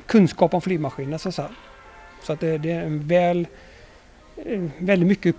kunskap 0.05 0.53
om 0.53 0.61
flygmaskiner. 0.61 1.17
Så, 1.17 1.31
säga. 1.31 1.49
så 2.23 2.33
att 2.33 2.39
det, 2.39 2.57
det 2.57 2.71
är 2.71 2.81
en 2.81 3.07
väl, 3.07 3.47
väldigt 4.77 5.07
mycket 5.07 5.35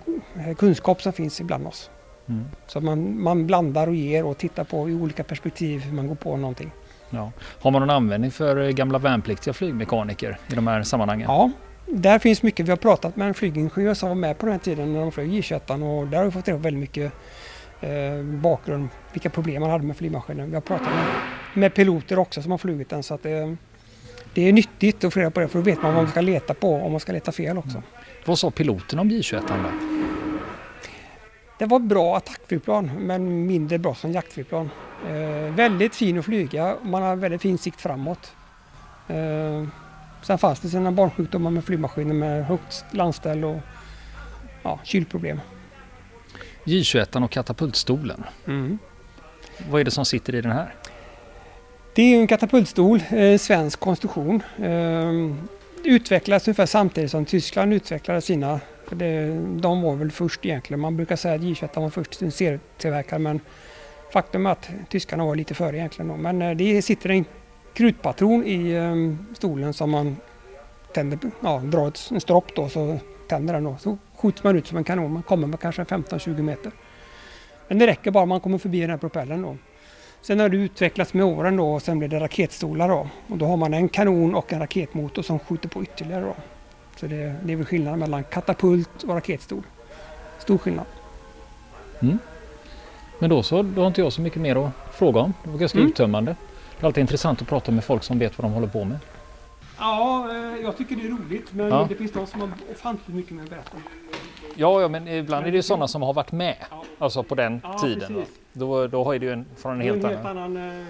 kunskap 0.57 1.01
som 1.01 1.13
finns 1.13 1.41
ibland 1.41 1.67
oss. 1.67 1.89
Mm. 2.27 2.45
Så 2.67 2.77
att 2.77 2.83
man, 2.83 3.21
man 3.21 3.47
blandar 3.47 3.87
och 3.87 3.95
ger 3.95 4.25
och 4.25 4.37
tittar 4.37 4.63
på 4.63 4.89
i 4.89 4.93
olika 4.93 5.23
perspektiv 5.23 5.81
hur 5.81 5.93
man 5.93 6.07
går 6.07 6.15
på 6.15 6.37
någonting. 6.37 6.71
Ja. 7.09 7.31
Har 7.61 7.71
man 7.71 7.81
någon 7.81 7.89
användning 7.89 8.31
för 8.31 8.57
eh, 8.57 8.69
gamla 8.69 8.97
värnpliktiga 8.97 9.53
flygmekaniker 9.53 10.37
i 10.51 10.55
de 10.55 10.67
här 10.67 10.83
sammanhangen? 10.83 11.27
Ja, 11.29 11.51
där 11.85 12.19
finns 12.19 12.43
mycket. 12.43 12.65
Vi 12.65 12.69
har 12.69 12.77
pratat 12.77 13.15
med 13.15 13.27
en 13.27 13.33
flygingenjör 13.33 13.93
som 13.93 14.09
var 14.09 14.15
med 14.15 14.37
på 14.37 14.45
den 14.45 14.53
här 14.53 14.59
tiden 14.59 14.93
när 14.93 14.99
de 14.99 15.11
flög 15.11 15.29
J21 15.29 15.99
och 15.99 16.07
där 16.07 16.17
har 16.17 16.25
vi 16.25 16.31
fått 16.31 16.47
reda 16.47 16.57
på 16.57 16.63
väldigt 16.63 16.79
mycket 16.79 17.13
eh, 17.81 18.23
bakgrund, 18.23 18.89
vilka 19.13 19.29
problem 19.29 19.61
man 19.61 19.69
hade 19.69 19.83
med 19.83 19.97
flygmaskinen. 19.97 20.49
Vi 20.49 20.53
har 20.55 20.61
pratat 20.61 20.87
med, 20.87 21.05
med 21.53 21.73
piloter 21.73 22.19
också 22.19 22.41
som 22.41 22.51
har 22.51 22.57
flugit 22.57 22.89
den 22.89 23.03
så 23.03 23.13
att 23.13 23.23
det, 23.23 23.55
det 24.33 24.49
är 24.49 24.53
nyttigt 24.53 25.03
att 25.03 25.13
få 25.13 25.19
reda 25.19 25.31
på 25.31 25.39
det 25.39 25.47
för 25.47 25.59
då 25.59 25.65
vet 25.65 25.81
man 25.81 25.93
vad 25.93 26.03
man 26.03 26.11
ska 26.11 26.21
leta 26.21 26.53
på 26.53 26.75
om 26.75 26.91
man 26.91 26.99
ska 26.99 27.11
leta 27.11 27.31
fel 27.31 27.57
också. 27.57 27.83
Vad 28.25 28.39
sa 28.39 28.51
piloten 28.51 28.99
om 28.99 29.11
J21 29.11 29.41
då? 29.47 29.55
Det 31.59 31.65
var 31.65 31.79
bra 31.79 32.17
attackflygplan 32.17 32.91
men 32.99 33.45
mindre 33.45 33.77
bra 33.77 33.95
som 33.95 34.11
jaktflygplan. 34.11 34.69
Eh, 35.07 35.55
väldigt 35.55 35.95
fin 35.95 36.19
att 36.19 36.25
flyga, 36.25 36.75
man 36.81 37.03
har 37.03 37.15
väldigt 37.15 37.41
fin 37.41 37.57
sikt 37.57 37.81
framåt. 37.81 38.33
Eh, 39.07 39.67
sen 40.25 40.37
fanns 40.37 40.59
det 40.59 40.69
sina 40.69 40.91
barnsjukdomar 40.91 41.51
med 41.51 41.65
flygmaskiner 41.65 42.13
med 42.13 42.45
högt 42.45 42.85
landställ 42.91 43.43
och 43.43 43.57
ja, 44.63 44.79
kylproblem. 44.83 45.39
J21 46.63 47.23
och 47.23 47.31
katapultstolen. 47.31 48.23
Vad 49.69 49.81
är 49.81 49.85
det 49.85 49.91
som 49.91 50.05
sitter 50.05 50.35
i 50.35 50.41
den 50.41 50.51
här? 50.51 50.75
Det 51.95 52.01
är 52.01 52.19
en 52.19 52.27
katapultstol, 52.27 53.01
eh, 53.09 53.37
svensk 53.37 53.79
konstruktion. 53.79 54.43
Eh, 54.63 55.11
utvecklades 55.83 56.47
ungefär 56.47 56.65
samtidigt 56.65 57.11
som 57.11 57.25
Tyskland 57.25 57.73
utvecklade 57.73 58.21
sina. 58.21 58.59
Det, 58.89 59.27
de 59.61 59.81
var 59.81 59.95
väl 59.95 60.11
först 60.11 60.45
egentligen. 60.45 60.79
Man 60.79 60.97
brukar 60.97 61.15
säga 61.15 61.35
att 61.35 61.41
J21 61.41 61.81
var 61.81 61.89
först 61.89 62.21
en 62.21 62.31
serietillverkare 62.31 63.19
men 63.19 63.39
faktum 64.13 64.45
är 64.45 64.49
att 64.51 64.69
tyskarna 64.89 65.25
var 65.25 65.35
lite 65.35 65.53
före 65.53 65.77
egentligen. 65.77 66.09
Då. 66.09 66.17
Men 66.17 66.41
eh, 66.41 66.57
det 66.57 66.81
sitter 66.81 67.09
en 67.09 67.25
krutpatron 67.75 68.43
i 68.45 68.71
eh, 68.71 69.35
stolen 69.35 69.73
som 69.73 69.89
man 69.91 70.17
tänder, 70.93 71.19
ja, 71.41 71.61
drar 71.65 71.87
ett, 71.87 72.09
en 72.11 72.21
stropp 72.21 72.55
då 72.55 72.69
så 72.69 72.97
tänder 73.27 73.53
den 73.53 73.63
då. 73.63 73.75
Så 73.79 73.97
skjuts 74.17 74.43
man 74.43 74.55
ut 74.57 74.67
som 74.67 74.77
en 74.77 74.83
kanon. 74.83 75.13
Man 75.13 75.23
kommer 75.23 75.47
med 75.47 75.59
kanske 75.59 75.83
15-20 75.83 76.41
meter. 76.41 76.71
Men 77.67 77.79
det 77.79 77.87
räcker 77.87 78.11
bara 78.11 78.25
man 78.25 78.39
kommer 78.39 78.57
förbi 78.57 78.81
den 78.81 78.89
här 78.89 78.97
propellern 78.97 79.41
då. 79.41 79.57
Sen 80.21 80.39
har 80.39 80.49
det 80.49 80.57
utvecklats 80.57 81.13
med 81.13 81.25
åren 81.25 81.57
då 81.57 81.73
och 81.73 81.81
sen 81.81 81.99
blir 81.99 82.09
det 82.09 82.19
raketstolar 82.19 82.89
då. 82.89 83.09
Och 83.27 83.37
då 83.37 83.45
har 83.45 83.57
man 83.57 83.73
en 83.73 83.89
kanon 83.89 84.35
och 84.35 84.53
en 84.53 84.59
raketmotor 84.59 85.21
som 85.21 85.39
skjuter 85.39 85.69
på 85.69 85.83
ytterligare 85.83 86.21
då. 86.25 86.35
Så 86.99 87.07
det, 87.07 87.35
det 87.43 87.53
är 87.53 87.57
väl 87.57 87.65
skillnaden 87.65 87.99
mellan 87.99 88.23
katapult 88.23 89.03
och 89.03 89.09
raketstol. 89.15 89.63
Stor 90.39 90.57
skillnad. 90.57 90.85
Men 93.19 93.29
då 93.29 93.43
så, 93.43 93.61
då 93.61 93.81
har 93.81 93.87
inte 93.87 94.01
jag 94.01 94.13
så 94.13 94.21
mycket 94.21 94.41
mer 94.41 94.55
att 94.55 94.71
fråga 94.95 95.19
om. 95.19 95.33
Det 95.43 95.49
var 95.49 95.57
ganska 95.57 95.77
Mm. 95.77 95.89
uttömmande. 95.89 96.35
Det 96.79 96.83
är 96.83 96.85
alltid 96.85 97.01
intressant 97.01 97.41
att 97.41 97.47
prata 97.47 97.71
med 97.71 97.83
folk 97.83 98.03
som 98.03 98.19
vet 98.19 98.37
vad 98.37 98.45
de 98.45 98.53
håller 98.53 98.67
på 98.67 98.83
med. 98.85 98.97
Ja, 99.79 100.27
eh, 100.31 100.61
jag 100.63 100.77
tycker 100.77 100.95
det 100.95 101.01
är 101.05 101.09
roligt 101.09 101.53
men 101.53 101.67
Ja. 101.69 101.85
det 101.89 101.95
finns 101.95 102.11
de 102.11 102.27
som 102.27 102.41
har 102.41 102.49
ofantligt 102.71 103.15
mycket 103.15 103.31
mer 103.31 103.43
att 103.43 103.49
berätta. 103.49 103.77
Ja, 104.55 104.81
ja, 104.81 104.87
men 104.87 105.07
ibland 105.07 105.45
är 105.45 105.51
det 105.51 105.57
ju 105.57 105.63
sådana 105.63 105.87
som 105.87 106.01
har 106.01 106.13
varit 106.13 106.31
med. 106.31 106.55
Ja. 106.71 106.83
Alltså 106.99 107.23
på 107.23 107.35
den 107.35 107.61
Ja, 107.63 107.77
tiden. 107.77 108.25
Då, 108.53 108.87
då 108.87 109.03
har 109.03 109.19
det 109.19 109.25
ju 109.25 109.31
en, 109.31 109.45
från 109.57 109.71
en 109.75 109.81
helt 109.81 110.03
en 110.03 110.09
helt 110.09 110.25
annan. 110.25 110.37
annan, 110.57 110.79
eh, 110.79 110.85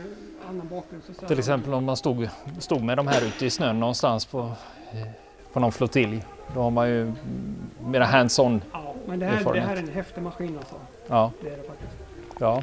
annan 0.50 0.68
bakgrund. 0.68 1.04
Till 1.28 1.40
exempel 1.40 1.74
om 1.74 1.86
man 1.86 1.98
stod, 1.98 2.30
stod 2.60 2.82
med 2.84 2.98
de 2.98 3.08
här 3.08 3.26
ute 3.26 3.46
i 3.46 3.50
snön 3.50 3.80
någonstans 3.80 4.26
på, 4.26 4.40
eh, 4.40 5.08
på 5.54 5.60
någon 5.60 5.72
flottilj. 5.72 6.24
Då 6.54 6.62
har 6.62 6.72
man 6.72 6.90
ju 6.90 7.12
mera 7.86 8.06
hands-on. 8.06 8.62
Ja, 8.74 8.94
men 9.08 9.20
det 9.20 9.26
här, 9.26 9.54
det 9.54 9.60
här 9.60 9.76
är 9.76 9.80
en 9.80 9.90
häftig 9.90 10.22
maskin 10.24 10.58
alltså. 10.58 10.76
Ja, 11.08 11.32
Det 11.42 11.48
är 11.50 11.58
det 11.58 11.64
faktiskt. 11.64 11.94
ja. 12.40 12.62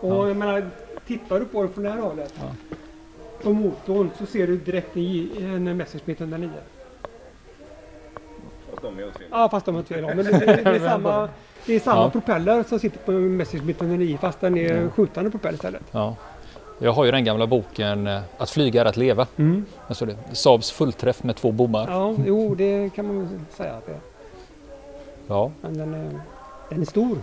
Och 0.00 0.10
Ja. 0.24 0.28
jag 0.28 0.36
menar, 0.36 0.70
tittar 1.06 1.38
du 1.40 1.44
på 1.46 1.62
den 1.62 1.72
från 1.72 1.84
det 1.84 1.90
här 1.90 2.00
hållet. 2.00 2.34
Ja. 2.40 2.44
På 3.42 3.52
motorn 3.52 4.10
så 4.18 4.26
ser 4.26 4.46
du 4.46 4.56
direkt 4.58 4.96
en 4.96 5.76
Messerschmitt 5.76 6.20
109. 6.20 6.50
Fast 8.70 8.82
de 8.82 8.98
är 8.98 9.08
åt 9.08 9.12
fel. 9.18 9.26
Ja, 9.30 9.48
fast 9.50 9.66
de 9.66 9.74
är 9.74 9.78
inte 9.78 9.94
fel. 9.94 10.04
Men 10.04 10.16
det, 10.16 10.22
det, 10.24 10.46
det 10.46 10.70
är 10.70 10.78
samma, 10.88 11.28
det 11.66 11.74
är 11.74 11.80
samma 11.80 12.02
Ja. 12.02 12.10
propeller 12.10 12.62
som 12.62 12.78
sitter 12.78 12.98
på 12.98 13.12
Messerschmitt 13.12 13.80
109 13.80 14.18
fast 14.20 14.40
den 14.40 14.58
är 14.58 14.82
Ja. 14.82 14.90
skjutande 14.90 15.30
propeller 15.30 15.54
istället. 15.54 15.82
ja. 15.90 16.16
Jag 16.78 16.92
har 16.92 17.04
ju 17.04 17.10
den 17.10 17.24
gamla 17.24 17.46
boken 17.46 18.06
eh, 18.06 18.20
Att 18.38 18.50
flyga 18.50 18.80
är 18.80 18.84
att 18.84 18.96
leva. 18.96 19.26
Alltså 19.88 20.06
det, 20.06 20.16
Saabs 20.32 20.70
fullträff 20.70 21.22
med 21.22 21.36
två 21.36 21.52
bommar. 21.52 21.86
Ja, 21.90 22.14
jo 22.26 22.54
det 22.54 22.90
kan 22.94 23.06
man 23.06 23.46
säga 23.50 23.72
att 23.74 23.86
det 23.86 23.92
är. 23.92 24.00
Ja, 25.26 25.50
Men 25.60 25.78
den 25.78 25.94
är, 25.94 26.20
den 26.70 26.80
är 26.80 26.84
stor. 26.86 27.18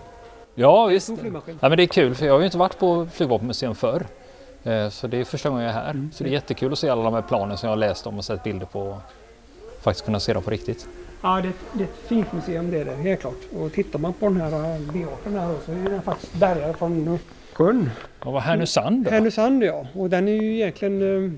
Ja 0.56 0.86
visst. 0.86 1.10
Ja, 1.60 1.70
men 1.70 1.78
det 1.78 1.84
är 1.84 1.88
kul 1.88 2.16
för 2.16 2.26
jag 2.26 2.34
har 2.34 2.40
ju 2.40 2.46
inte 2.46 2.58
varit 2.58 2.80
på 2.80 3.08
flygvapenmuseum 3.14 3.76
förr. 3.76 4.06
Eh, 4.64 4.90
Så 4.90 5.08
det 5.08 5.18
är 5.18 5.24
första 5.24 5.50
gången 5.50 5.64
jag 5.66 5.74
är 5.74 5.80
här. 5.80 5.90
Mm. 5.90 6.12
Så 6.14 6.24
det 6.24 6.30
är 6.30 6.34
jättekul 6.34 6.72
att 6.74 6.80
se 6.80 6.90
alla 6.90 7.04
de 7.04 7.14
här 7.14 7.22
planen 7.22 7.58
som 7.58 7.68
jag 7.68 7.72
har 7.72 7.78
läst 7.80 8.08
om 8.08 8.18
och 8.18 8.26
sett 8.26 8.44
bilder 8.44 8.66
på. 8.66 8.80
och 8.82 8.98
Faktiskt 9.82 10.06
kunna 10.06 10.20
se 10.20 10.34
dem 10.34 10.44
på 10.44 10.50
riktigt. 10.52 10.88
Ja, 11.22 11.42
det, 11.42 11.48
är 11.48 11.50
ett- 11.50 11.56
det 11.74 11.80
är 11.84 11.88
ett 11.88 12.08
fint 12.08 12.34
museum 12.34 12.72
det 12.72 12.80
är 12.80 12.86
det, 12.86 12.96
helt 12.96 13.22
klart. 13.22 13.34
Och 13.60 13.74
tittar 13.74 14.00
man 14.00 14.14
på 14.14 14.26
den 14.26 14.42
här 14.42 14.52
eh, 14.52 14.80
B18 14.80 15.40
här 15.40 15.56
så 15.66 15.72
är 15.72 15.90
den 15.90 16.02
faktiskt 16.02 16.34
bärgare 16.34 16.74
från 16.74 17.20
sjön. 17.54 17.90
Ja, 18.26 18.32
vad 18.32 18.42
Härnösand 18.42 19.04
då? 19.06 19.12
Härnösand 19.12 19.64
ja, 19.64 19.86
och 19.94 20.10
den 20.10 20.28
är 20.28 20.32
ju 20.42 20.56
egentligen 20.56 21.26
eh, 21.26 21.32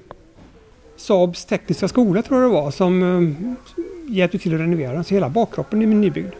Saabs 0.97 1.45
tekniska 1.45 1.88
skola 1.88 2.21
tror 2.21 2.41
jag 2.41 2.51
det 2.51 2.54
var 2.56 2.71
som 2.71 3.04
eh, 3.04 4.15
hjälpte 4.15 4.38
till 4.38 4.54
att 4.56 4.60
renovera 4.62 4.91
den. 4.93 5.04
Så 5.04 5.13
hela 5.13 5.30
bakkroppen 5.30 5.82
är 5.82 5.86
nybyggd. 5.88 6.34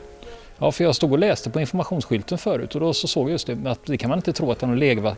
Ja, 0.60 0.72
för 0.72 0.84
jag 0.84 0.96
stod 0.96 1.12
och 1.12 1.20
läste 1.20 1.50
på 1.50 1.60
informationsskylten 1.60 2.38
förut 2.38 2.76
och 2.76 2.82
då 2.82 2.94
så 2.94 3.08
såg 3.08 3.24
jag 3.28 3.32
just 3.32 3.48
det 3.48 3.58
att 3.72 3.86
det 3.86 3.98
kan 3.98 4.10
man 4.10 4.20
inte 4.20 4.34
tro 4.34 4.52
att 4.52 4.60
den 4.60 4.70
har 4.70 4.76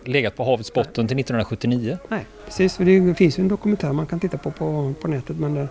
legat, 0.07 0.35
på 0.35 0.43
havets 0.43 0.73
botten 0.73 1.07
till 1.07 1.19
1979. 1.19 1.97
Nej, 2.07 2.25
precis. 2.45 2.77
Det 2.77 3.13
finns 3.17 3.39
ju 3.39 3.41
en 3.41 3.47
dokumentär 3.47 3.93
man 3.93 4.05
kan 4.05 4.19
titta 4.19 4.37
på 4.37 4.51
på, 4.51 4.93
på 5.01 5.07
nätet. 5.07 5.37
Men 5.39 5.53
det, 5.53 5.67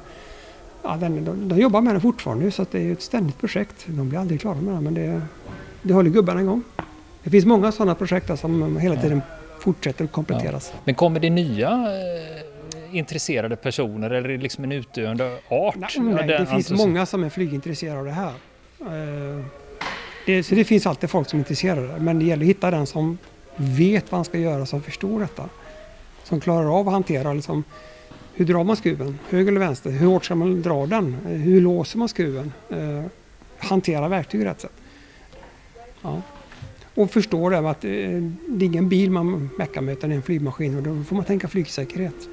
ja, 0.83 0.97
den, 1.01 1.25
de, 1.25 1.49
de 1.49 1.61
jobbar 1.61 1.81
med 1.81 1.95
den 1.95 2.01
fortfarande 2.01 2.51
så 2.51 2.63
att 2.63 2.71
det 2.73 2.81
är 2.81 2.93
ett 2.93 3.03
ständigt 3.03 3.39
projekt. 3.41 3.85
De 3.87 4.09
blir 4.09 4.19
aldrig 4.19 4.41
klara 4.41 4.55
med 4.55 4.75
det 4.75 4.81
men 4.81 4.95
det, 4.95 5.23
det 5.83 5.95
håller 5.95 6.11
gubbarna 6.11 6.41
igång. 6.41 6.63
Det 7.25 7.31
finns 7.31 7.45
många 7.45 7.73
sådana 7.73 7.95
projekt 7.95 8.29
där 8.29 8.37
som 8.37 8.77
hela 8.77 8.95
Ja. 8.95 9.01
tiden 9.03 9.23
fortsätter 9.61 10.05
att 10.05 10.13
kompletteras. 10.13 10.73
Men 10.85 10.95
kommer 10.95 11.21
det 11.21 11.31
nya 11.31 11.71
eh, 11.71 12.97
intresserade 12.99 13.57
personer 13.57 14.11
eller 14.11 14.29
det 14.29 14.37
liksom 14.37 14.65
en 14.65 14.73
utdöende 14.73 15.39
art? 15.49 15.75
Nej, 15.77 15.89
Ja, 15.97 16.03
nej, 16.03 16.15
den 16.15 16.27
det 16.27 16.47
finns 16.47 16.71
entusi- 16.71 16.77
många 16.77 17.07
som 17.07 17.25
är 17.25 17.29
flygintresserade 17.31 17.99
av 17.99 18.05
det 18.05 18.11
här. 18.13 18.33
Eh, 18.81 19.45
det, 20.27 20.43
så 20.43 20.55
det 20.55 20.65
finns 20.65 20.87
alltid 20.87 21.11
folk 21.11 21.29
som 21.29 21.37
är 21.37 21.41
intresserade. 21.41 22.01
Men 22.01 22.19
det 22.19 22.25
gäller 22.25 22.45
att 22.45 22.49
hitta 22.49 22.71
den 22.71 22.87
som 22.87 23.19
vet 23.57 24.13
vad 24.13 24.19
han 24.19 24.25
ska 24.25 24.39
göra, 24.39 24.67
som 24.67 24.83
förstår 24.83 25.21
detta. 25.21 25.49
Som 26.25 26.41
klarar 26.41 26.79
av 26.81 26.89
att 26.89 26.93
hantera 26.93 27.33
liksom, 27.33 27.65
Hur 28.35 28.45
drar 28.45 28.65
man 28.65 28.77
skruven? 28.77 29.19
Höger 29.29 29.49
eller 29.49 29.61
vänster? 29.61 29.91
Hur 29.91 30.07
hårt 30.07 30.25
ska 30.25 30.35
man 30.35 30.63
dra 30.63 30.87
den? 30.87 31.17
Eh, 31.27 31.33
hur 31.33 31.61
låser 31.61 31.99
man 31.99 32.09
skruven? 32.09 32.53
Eh, 32.71 33.05
hantera 33.59 34.09
verktyg 34.09 34.45
rätt 34.45 34.61
sätt. 34.61 34.73
Ja. 36.03 36.23
Och 36.95 37.11
förstå 37.11 37.51
det 37.51 37.59
att 37.59 37.85
eh, 37.85 37.91
det 38.49 38.65
är 38.65 38.67
ingen 38.67 38.89
bil 38.89 39.11
man 39.11 39.51
meckar 39.59 39.81
med 39.81 39.93
utan 39.93 40.13
en 40.13 40.23
flygmaskin 40.23 40.77
och 40.77 40.83
då 40.83 41.05
får 41.05 41.17
man 41.17 41.25
tänka 41.25 41.49
flygsäkerhet. 41.49 42.29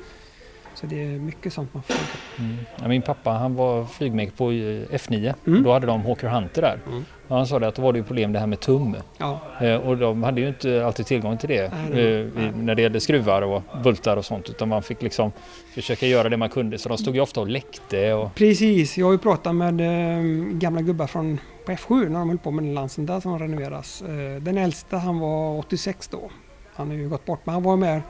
Så 0.74 0.86
det 0.86 1.04
är 1.04 1.20
mycket 1.20 1.54
sånt 1.54 1.74
man 1.74 1.84
får. 1.84 1.96
Mm. 2.40 2.58
Ja, 2.82 2.88
min 2.88 3.02
pappa 3.02 3.30
han 3.32 3.56
var 3.56 3.86
flygmek 3.86 4.38
på 4.38 4.52
F9. 4.52 5.34
Mm. 5.48 5.64
Då 5.64 5.74
hade 5.74 5.88
de 5.88 6.02
Hawker 6.02 6.28
Hunter 6.28 6.62
där. 6.62 6.80
Mm. 6.88 7.06
Han 7.28 7.48
sa 7.48 7.60
det 7.60 7.68
att 7.68 7.76
då 7.76 7.82
var 7.82 7.94
det 7.94 8.04
problem 8.04 8.34
det 8.34 8.40
här 8.40 8.48
med 8.48 8.60
tum. 8.60 8.96
Ja. 9.18 9.40
Eh, 9.62 9.76
och 9.76 9.98
de 9.98 10.24
hade 10.24 10.42
ju 10.42 10.48
inte 10.48 10.86
alltid 10.86 11.06
tillgång 11.06 11.38
till 11.38 11.50
det 11.50 11.72
nej, 11.92 12.22
eh, 12.22 12.28
nej. 12.36 12.52
när 12.56 12.76
det 12.76 12.82
gällde 12.82 13.00
skruvar 13.00 13.42
och 13.42 13.64
bultar 13.84 14.18
och 14.18 14.26
sånt. 14.26 14.50
Utan 14.50 14.70
man 14.70 14.84
fick 14.84 15.02
liksom 15.02 15.32
försöka 15.74 16.08
göra 16.08 16.30
det 16.30 16.38
man 16.38 16.50
kunde. 16.50 16.78
Så 16.78 16.90
de 16.90 16.98
stod 16.98 17.16
ju 17.16 17.22
ofta 17.22 17.42
och 17.42 17.48
läckte. 17.48 18.14
Och... 18.14 18.36
Precis, 18.36 18.98
jag 18.98 19.06
har 19.06 19.12
ju 19.12 19.18
pratat 19.18 19.56
med 19.56 19.82
eh, 19.82 20.24
gamla 20.52 20.82
gubbar 20.82 21.08
från 21.08 21.40
på 21.66 21.72
F7 21.72 22.10
när 22.10 22.20
de 22.20 22.30
höll 22.30 22.38
på 22.38 22.52
med 22.52 22.64
den 22.64 22.74
lansen 22.74 23.06
där 23.06 23.20
som 23.20 23.40
renoveras. 23.40 24.02
Eh, 24.02 24.42
den 24.42 24.58
äldsta 24.58 24.98
han 24.98 25.20
var 25.20 25.58
86 25.58 26.08
då. 26.08 26.30
Han 26.76 26.88
har 26.88 26.96
ju 26.96 27.10
gått 27.10 27.26
bort 27.26 27.40
men 27.44 27.54
han 27.54 27.64
var 27.64 27.78
med 27.78 28.02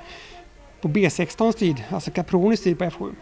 på 0.84 0.89
B16s 0.89 1.54
tid, 1.54 1.84
alltså 1.89 2.12
Capronis 2.12 2.63
tid 2.63 2.78
på 2.78 2.84
F7. 2.84 3.15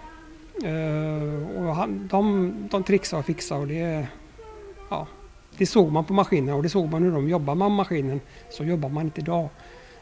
Uh, 0.63 0.69
eh, 0.69 1.67
och 1.67 1.75
han, 1.75 2.07
de, 2.07 2.53
de 2.71 2.83
trixade 2.83 3.19
och 3.19 3.25
fixade 3.25 3.61
och 3.61 3.67
det, 3.67 4.07
ja, 4.89 5.07
det 5.57 5.65
såg 5.65 5.91
man 5.91 6.05
på 6.05 6.13
maskinerna 6.13 6.55
och 6.55 6.63
det 6.63 6.69
såg 6.69 6.91
man 6.91 7.03
hur 7.03 7.11
de 7.11 7.29
jobbar 7.29 7.55
med 7.55 7.71
maskinen. 7.71 8.21
Så 8.49 8.63
jobbar 8.63 8.89
man 8.89 9.05
inte 9.05 9.21
idag. 9.21 9.49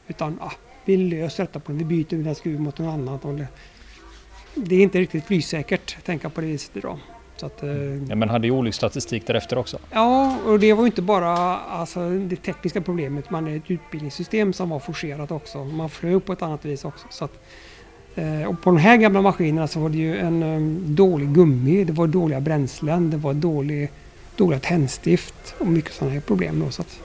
Utan 0.08 0.40
ah, 0.42 0.52
vi 0.86 0.98
löser 0.98 1.44
detta 1.44 1.60
på 1.60 1.72
den, 1.72 1.78
vi 1.78 1.86
byter 1.86 2.18
den 2.18 2.26
här 2.26 2.34
skruven 2.34 2.64
mot 2.64 2.78
något 2.78 2.94
annat. 2.94 3.22
Det, 3.22 3.48
det 4.56 4.76
är 4.76 4.84
inte 4.84 5.00
riktigt 5.00 5.26
flygsäkert 5.26 5.96
att 5.98 6.06
tänka 6.06 6.30
på 6.30 6.42
det 6.42 6.48
viset 6.48 6.78
idag. 6.78 7.00
Så 7.40 7.46
att, 7.46 7.64
eh, 7.64 7.70
ja, 8.10 8.16
men 8.16 8.30
hade 8.30 8.48
ju 8.48 8.54
olycksstatistik 8.54 9.28
därefter 9.28 9.58
också? 9.58 9.80
Ja, 9.92 10.38
och 10.46 10.60
det 10.60 10.74
var 10.74 10.86
inte 10.86 11.02
bara 11.02 11.58
alltså, 11.58 12.10
det 12.10 12.36
tekniska 12.36 12.82
problemet, 12.82 13.30
man 13.30 13.44
hade 13.44 13.56
ett 13.56 13.72
utbildningssystem 13.72 14.54
som 14.54 14.70
var 14.70 14.80
forcerat 14.80 15.32
också. 15.32 15.64
Man 15.64 15.90
flög 15.90 16.26
på 16.26 16.34
ett 16.34 16.42
annat 16.42 16.66
vis 16.66 16.86
också. 16.86 17.08
Så 17.10 17.26
att, 17.26 17.44
eh, 18.16 18.44
och 18.44 18.62
på 18.62 18.70
de 18.70 18.78
här 18.78 18.98
gamla 18.98 19.22
maskinerna 19.22 19.68
så 19.68 19.80
var 19.80 19.90
det 19.90 19.98
ju 19.98 20.18
en 20.18 20.44
um, 20.44 20.96
dålig 20.96 21.34
gummi, 21.34 21.84
det 21.84 21.94
var 21.94 22.08
dåliga 22.08 22.40
bränslen, 22.40 23.10
det 23.10 23.18
var 23.18 23.34
dålig, 23.34 23.92
dåliga 24.36 24.60
tändstift 24.60 25.56
och 25.58 25.68
mycket 25.68 25.94
sådana 25.94 26.14
här 26.14 26.22
problem. 26.22 26.60
Då, 26.60 26.72
så 26.72 26.82
att, 26.82 27.00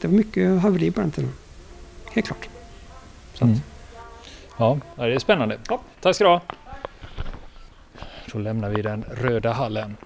det 0.00 0.08
var 0.08 0.14
mycket 0.14 0.60
haveri 0.60 0.90
på 0.90 1.00
den 1.00 1.10
tiden. 1.10 1.30
Helt 2.12 2.26
klart. 2.26 2.48
Mm. 3.40 3.56
Ja, 4.58 4.78
det 4.96 5.14
är 5.14 5.18
spännande. 5.18 5.58
Ja, 5.68 5.80
tack 6.00 6.14
ska 6.14 6.24
du 6.24 6.30
ha. 6.30 6.40
Så 8.32 8.38
lämnar 8.38 8.70
vi 8.70 8.82
den 8.82 9.04
röda 9.10 9.52
hallen. 9.52 9.96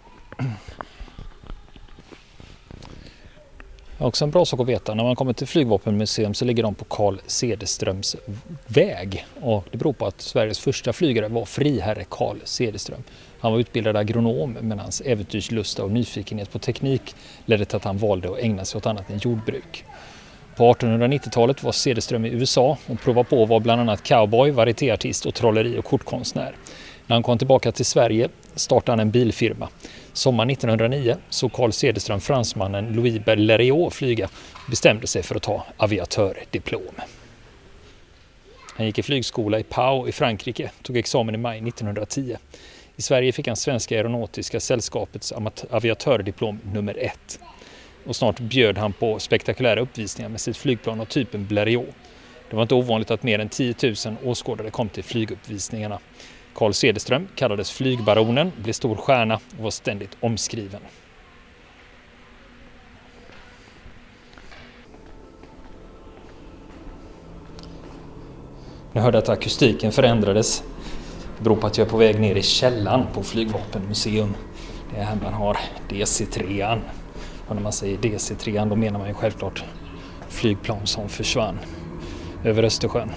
Också 3.98 4.24
en 4.24 4.30
bra 4.30 4.44
sak 4.44 4.60
att 4.60 4.66
veta, 4.66 4.94
när 4.94 5.04
man 5.04 5.16
kommer 5.16 5.32
till 5.32 5.46
Flygvapenmuseum 5.46 6.34
så 6.34 6.44
ligger 6.44 6.62
de 6.62 6.74
på 6.74 6.84
Carl 6.84 7.20
Cederströms 7.26 8.16
väg. 8.66 9.26
Och 9.40 9.64
det 9.70 9.78
beror 9.78 9.92
på 9.92 10.06
att 10.06 10.20
Sveriges 10.20 10.58
första 10.58 10.92
flygare 10.92 11.28
var 11.28 11.44
friherre 11.44 12.04
Carl 12.10 12.36
Cederström. 12.44 13.02
Han 13.40 13.52
var 13.52 13.58
utbildad 13.58 13.96
agronom 13.96 14.56
men 14.60 14.78
hans 14.78 15.00
äventyrslusta 15.00 15.84
och 15.84 15.90
nyfikenhet 15.90 16.52
på 16.52 16.58
teknik 16.58 17.14
ledde 17.44 17.64
till 17.64 17.76
att 17.76 17.84
han 17.84 17.98
valde 17.98 18.30
att 18.30 18.38
ägna 18.38 18.64
sig 18.64 18.78
åt 18.78 18.86
annat 18.86 19.10
än 19.10 19.18
jordbruk. 19.18 19.84
På 20.56 20.72
1890-talet 20.72 21.62
var 21.62 21.72
Cederström 21.72 22.24
i 22.24 22.28
USA 22.28 22.78
och 22.86 23.00
provade 23.00 23.28
på 23.28 23.42
att 23.42 23.48
vara 23.48 23.60
bland 23.60 23.80
annat 23.80 24.02
cowboy, 24.02 24.50
varietéartist 24.50 25.26
och 25.26 25.34
trolleri 25.34 25.78
och 25.78 25.84
kortkonstnär. 25.84 26.54
När 27.06 27.16
han 27.16 27.22
kom 27.22 27.38
tillbaka 27.38 27.72
till 27.72 27.84
Sverige 27.84 28.28
startade 28.54 28.92
han 28.92 29.00
en 29.00 29.10
bilfirma. 29.10 29.68
Sommaren 30.12 30.50
1909 30.50 31.16
såg 31.28 31.52
Carl 31.52 31.72
Cederström 31.72 32.20
fransmannen 32.20 32.92
Louis 32.92 33.24
Berleriot 33.24 33.94
flyga 33.94 34.24
och 34.52 34.70
bestämde 34.70 35.06
sig 35.06 35.22
för 35.22 35.34
att 35.34 35.42
ta 35.42 35.66
aviatördiplom. 35.76 36.94
Han 38.76 38.86
gick 38.86 38.98
i 38.98 39.02
flygskola 39.02 39.58
i 39.58 39.62
Pau 39.62 40.08
i 40.08 40.12
Frankrike, 40.12 40.70
tog 40.82 40.96
examen 40.96 41.34
i 41.34 41.38
maj 41.38 41.58
1910. 41.58 42.36
I 42.96 43.02
Sverige 43.02 43.32
fick 43.32 43.46
han 43.46 43.56
Svenska 43.56 43.96
Aeronautiska 43.96 44.60
Sällskapets 44.60 45.32
aviatördiplom 45.70 46.60
nummer 46.72 46.98
ett. 46.98 47.40
Och 48.06 48.16
snart 48.16 48.40
bjöd 48.40 48.78
han 48.78 48.92
på 48.92 49.18
spektakulära 49.18 49.80
uppvisningar 49.80 50.28
med 50.28 50.40
sitt 50.40 50.56
flygplan 50.56 51.00
av 51.00 51.04
typen 51.04 51.46
Blériot. 51.48 51.92
Det 52.50 52.56
var 52.56 52.62
inte 52.62 52.74
ovanligt 52.74 53.10
att 53.10 53.22
mer 53.22 53.38
än 53.38 53.48
10 53.48 53.74
000 53.82 53.94
åskådare 54.24 54.70
kom 54.70 54.88
till 54.88 55.04
flyguppvisningarna. 55.04 55.98
Carl 56.56 56.74
Cederström 56.74 57.28
kallades 57.34 57.70
Flygbaronen, 57.70 58.52
blev 58.62 58.72
stor 58.72 58.96
stjärna 58.96 59.34
och 59.34 59.64
var 59.64 59.70
ständigt 59.70 60.16
omskriven. 60.20 60.80
Jag 68.92 69.02
hörde 69.02 69.18
att 69.18 69.28
akustiken 69.28 69.92
förändrades. 69.92 70.62
Det 71.38 71.44
beror 71.44 71.56
på 71.56 71.66
att 71.66 71.78
jag 71.78 71.86
är 71.86 71.90
på 71.90 71.96
väg 71.96 72.20
ner 72.20 72.34
i 72.34 72.42
källan 72.42 73.06
på 73.14 73.22
Flygvapenmuseum. 73.22 74.34
Det 74.90 75.00
är 75.00 75.04
här 75.04 75.16
man 75.22 75.32
har 75.32 75.58
DC-3. 75.88 76.80
Och 77.48 77.54
när 77.54 77.62
man 77.62 77.72
säger 77.72 77.98
DC-3 77.98 78.68
då 78.68 78.76
menar 78.76 78.98
man 78.98 79.08
ju 79.08 79.14
självklart 79.14 79.64
flygplan 80.28 80.86
som 80.86 81.08
försvann 81.08 81.58
över 82.44 82.62
Östersjön. 82.62 83.10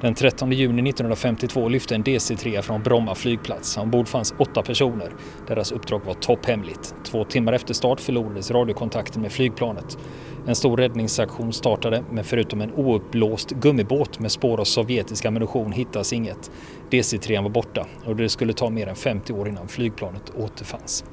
Den 0.00 0.14
13 0.14 0.52
juni 0.52 0.90
1952 0.90 1.68
lyfte 1.68 1.94
en 1.94 2.04
DC-3 2.04 2.62
från 2.62 2.82
Bromma 2.82 3.14
flygplats. 3.14 3.76
Ombord 3.76 4.08
fanns 4.08 4.34
åtta 4.38 4.62
personer. 4.62 5.12
Deras 5.46 5.72
uppdrag 5.72 6.00
var 6.04 6.14
topphemligt. 6.14 6.94
Två 7.04 7.24
timmar 7.24 7.52
efter 7.52 7.74
start 7.74 8.00
förlorades 8.00 8.50
radiokontakten 8.50 9.22
med 9.22 9.32
flygplanet. 9.32 9.98
En 10.46 10.54
stor 10.54 10.76
räddningsaktion 10.76 11.52
startade, 11.52 12.04
men 12.10 12.24
förutom 12.24 12.60
en 12.60 12.72
ouppblåst 12.74 13.50
gummibåt 13.50 14.18
med 14.18 14.32
spår 14.32 14.60
av 14.60 14.64
sovjetisk 14.64 15.24
ammunition 15.24 15.72
hittas 15.72 16.12
inget. 16.12 16.50
DC-3 16.90 17.42
var 17.42 17.50
borta 17.50 17.86
och 18.04 18.16
det 18.16 18.28
skulle 18.28 18.52
ta 18.52 18.70
mer 18.70 18.86
än 18.86 18.96
50 18.96 19.32
år 19.32 19.48
innan 19.48 19.68
flygplanet 19.68 20.32
återfanns. 20.36 21.04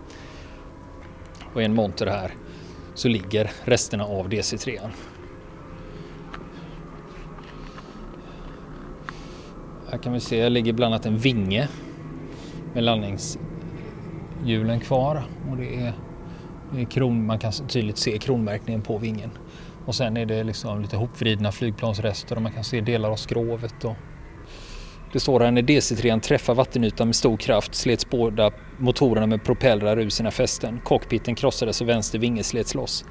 Och 1.54 1.62
i 1.62 1.66
en 1.66 1.74
monter 1.74 2.08
här 2.08 2.32
så 2.94 3.08
ligger 3.08 3.52
resterna 3.64 4.06
av 4.06 4.30
DC-3. 4.30 4.80
Här 9.96 10.02
kan 10.02 10.14
vi 10.14 10.20
se, 10.20 10.42
här 10.42 10.50
ligger 10.50 10.74
bland 10.74 10.94
annat 10.94 11.06
en 11.06 11.18
vinge 11.18 11.68
med 12.74 12.84
landningshjulen 12.84 14.80
kvar 14.80 15.24
och 15.50 15.58
det 15.58 15.76
är, 15.76 15.94
det 16.74 16.82
är 16.82 16.86
kron, 16.86 17.26
man 17.26 17.40
kan 17.40 17.52
tydligt 17.52 17.98
se 17.98 18.18
kronmärkningen 18.18 18.82
på 18.82 18.98
vingen. 18.98 19.30
Och 19.86 19.96
sen 19.96 20.18
är 20.18 20.26
det 20.26 20.44
liksom 20.44 20.82
lite 20.82 20.98
hopvridna 20.98 21.52
flygplansrester 21.52 22.36
och 22.36 22.42
man 22.42 22.52
kan 22.52 22.64
se 22.64 22.82
delar 22.82 23.10
av 23.10 23.16
skrovet. 23.16 23.84
Och 23.84 23.96
det 25.14 25.20
står 25.20 25.40
här 25.40 25.52
när 25.52 25.62
DC-3 25.62 26.20
träffar 26.20 26.56
vattenytan 26.56 27.08
med 27.08 27.16
stor 27.16 27.38
kraft 27.38 27.76
slets 27.76 28.10
båda 28.10 28.52
motorerna 28.78 29.28
med 29.28 29.44
propellrar 29.44 30.00
ur 30.00 30.10
sina 30.10 30.32
fästen. 30.32 30.80
Cockpiten 30.84 31.36
krossades 31.36 31.82
och 31.82 31.90
vänster 31.90 32.20
vinge 32.20 32.44
slets 32.44 32.76
loss. 32.76 33.06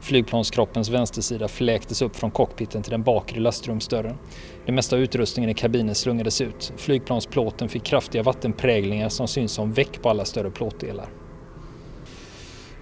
Flygplanskroppens 0.00 0.88
vänstersida 0.88 1.48
fläktes 1.48 2.02
upp 2.02 2.16
från 2.16 2.30
cockpiten 2.30 2.82
till 2.82 2.90
den 2.90 3.02
bakre 3.02 3.40
lastrumsdörren. 3.40 4.18
Det 4.66 4.72
mesta 4.72 4.96
av 4.96 5.02
utrustningen 5.02 5.50
i 5.50 5.54
kabinen 5.54 5.94
slungades 5.94 6.40
ut. 6.40 6.72
Flygplansplåten 6.76 7.68
fick 7.68 7.84
kraftiga 7.84 8.22
vattenpräglingar 8.22 9.08
som 9.08 9.28
syns 9.28 9.52
som 9.52 9.72
väck 9.72 10.02
på 10.02 10.10
alla 10.10 10.24
större 10.24 10.50
plåtdelar. 10.50 11.08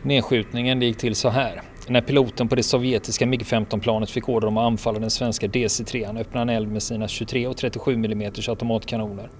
Nedskjutningen 0.02 0.82
gick 0.82 0.96
till 0.96 1.14
så 1.14 1.28
här. 1.28 1.62
När 1.88 2.00
piloten 2.00 2.48
på 2.48 2.54
det 2.54 2.62
sovjetiska 2.62 3.26
MiG-15-planet 3.26 4.10
fick 4.10 4.28
order 4.28 4.48
om 4.48 4.56
att 4.56 4.66
anfalla 4.66 4.98
den 4.98 5.10
svenska 5.10 5.46
DC-3 5.46 6.20
öppnade 6.20 6.38
han 6.38 6.48
eld 6.48 6.68
med 6.68 6.82
sina 6.82 7.08
23 7.08 7.46
och 7.46 7.56
37 7.56 7.94
mm 7.94 8.32
automatkanoner. 8.48 9.30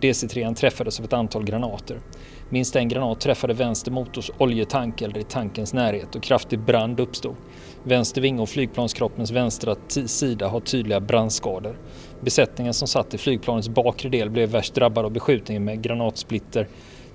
DC-3 0.00 0.54
träffades 0.54 0.98
av 0.98 1.04
ett 1.04 1.12
antal 1.12 1.44
granater. 1.44 2.00
Minst 2.48 2.76
en 2.76 2.88
granat 2.88 3.20
träffade 3.20 3.54
vänster 3.54 3.90
motors 3.90 4.30
oljetank 4.38 5.02
eller 5.02 5.18
i 5.18 5.22
tankens 5.22 5.72
närhet 5.72 6.14
och 6.14 6.22
kraftig 6.22 6.58
brand 6.58 7.00
uppstod. 7.00 7.34
Vänster 7.82 8.20
vinge 8.20 8.42
och 8.42 8.48
flygplanskroppens 8.48 9.30
vänstra 9.30 9.76
sida 10.06 10.48
har 10.48 10.60
tydliga 10.60 11.00
brandskador. 11.00 11.78
Besättningen 12.20 12.74
som 12.74 12.88
satt 12.88 13.14
i 13.14 13.18
flygplanets 13.18 13.68
bakre 13.68 14.08
del 14.08 14.30
blev 14.30 14.48
värst 14.48 14.74
drabbad 14.74 15.04
av 15.04 15.10
beskjutningen 15.10 15.64
med 15.64 15.82
granatsplitter 15.82 16.68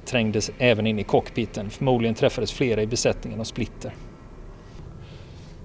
trängdes 0.05 0.51
även 0.57 0.87
in 0.87 0.99
i 0.99 1.03
cockpiten. 1.03 1.69
Förmodligen 1.69 2.15
träffades 2.15 2.51
flera 2.51 2.81
i 2.81 2.87
besättningen 2.87 3.39
av 3.39 3.43
splitter. 3.43 3.93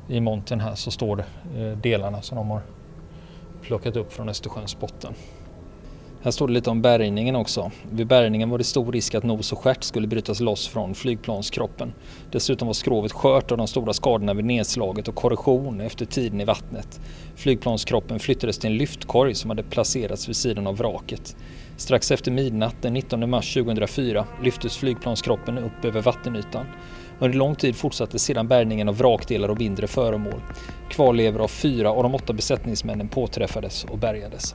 I 0.09 0.21
montern 0.21 0.61
här 0.61 0.75
så 0.75 0.91
står 0.91 1.17
det 1.17 1.25
eh, 1.61 1.79
delarna 1.79 2.23
som 2.23 2.37
de 2.37 2.51
har 2.51 2.63
plockat 3.63 3.97
upp 3.97 4.13
från 4.13 4.29
Östersjöns 4.29 4.81
botten. 4.81 5.15
Här 6.25 6.31
står 6.31 6.49
det 6.49 6.55
lite 6.55 6.71
om 6.71 6.83
bärgningen 6.83 7.37
också. 7.37 7.71
Vid 7.91 8.07
bärgningen 8.07 8.51
var 8.51 8.59
det 8.59 8.65
stor 8.65 8.93
risk 8.93 9.15
att 9.15 9.25
nos 9.25 9.53
och 9.53 9.59
stjärt 9.59 9.85
skulle 9.85 10.07
brytas 10.07 10.41
loss 10.41 10.69
från 10.69 10.95
flygplanskroppen. 10.95 11.93
Dessutom 12.31 12.67
var 12.67 12.73
skrovet 12.73 13.13
skört 13.13 13.53
av 13.53 13.59
de 13.59 13.67
stora 13.67 13.93
skadorna 13.93 14.35
vid 14.35 14.45
nedslaget 14.45 15.09
och 15.09 15.15
korrosion 15.15 15.81
efter 15.81 16.07
tiden 16.07 16.41
i 16.41 16.45
vattnet. 16.45 17.01
Flygplanskroppen 17.37 18.19
flyttades 18.19 18.59
till 18.59 18.71
en 18.71 18.77
lyftkorg 18.77 19.35
som 19.35 19.51
hade 19.51 19.63
placerats 19.63 20.29
vid 20.29 20.37
sidan 20.37 20.67
av 20.67 20.77
vraket. 20.77 21.37
Strax 21.77 22.11
efter 22.11 22.31
midnatt 22.31 22.77
den 22.83 22.93
19 22.93 23.31
mars 23.31 23.55
2004 23.55 24.27
lyftes 24.43 24.77
flygplanskroppen 24.77 25.59
upp 25.59 25.85
över 25.85 26.03
vattenytan. 26.03 26.67
Under 27.19 27.39
lång 27.39 27.55
tid 27.55 27.77
fortsatte 27.77 28.19
sedan 28.19 28.49
bärgningen 28.49 28.89
av 28.89 28.97
vrakdelar 28.97 29.49
och 29.49 29.59
mindre 29.59 29.87
föremål. 29.87 30.43
Kvarlevor 30.91 31.41
av 31.41 31.49
fyra 31.49 31.91
av 31.91 32.03
de 32.03 32.15
åtta 32.15 32.33
besättningsmännen 32.33 33.09
påträffades 33.09 33.85
och 33.85 33.99
bärgades. 33.99 34.55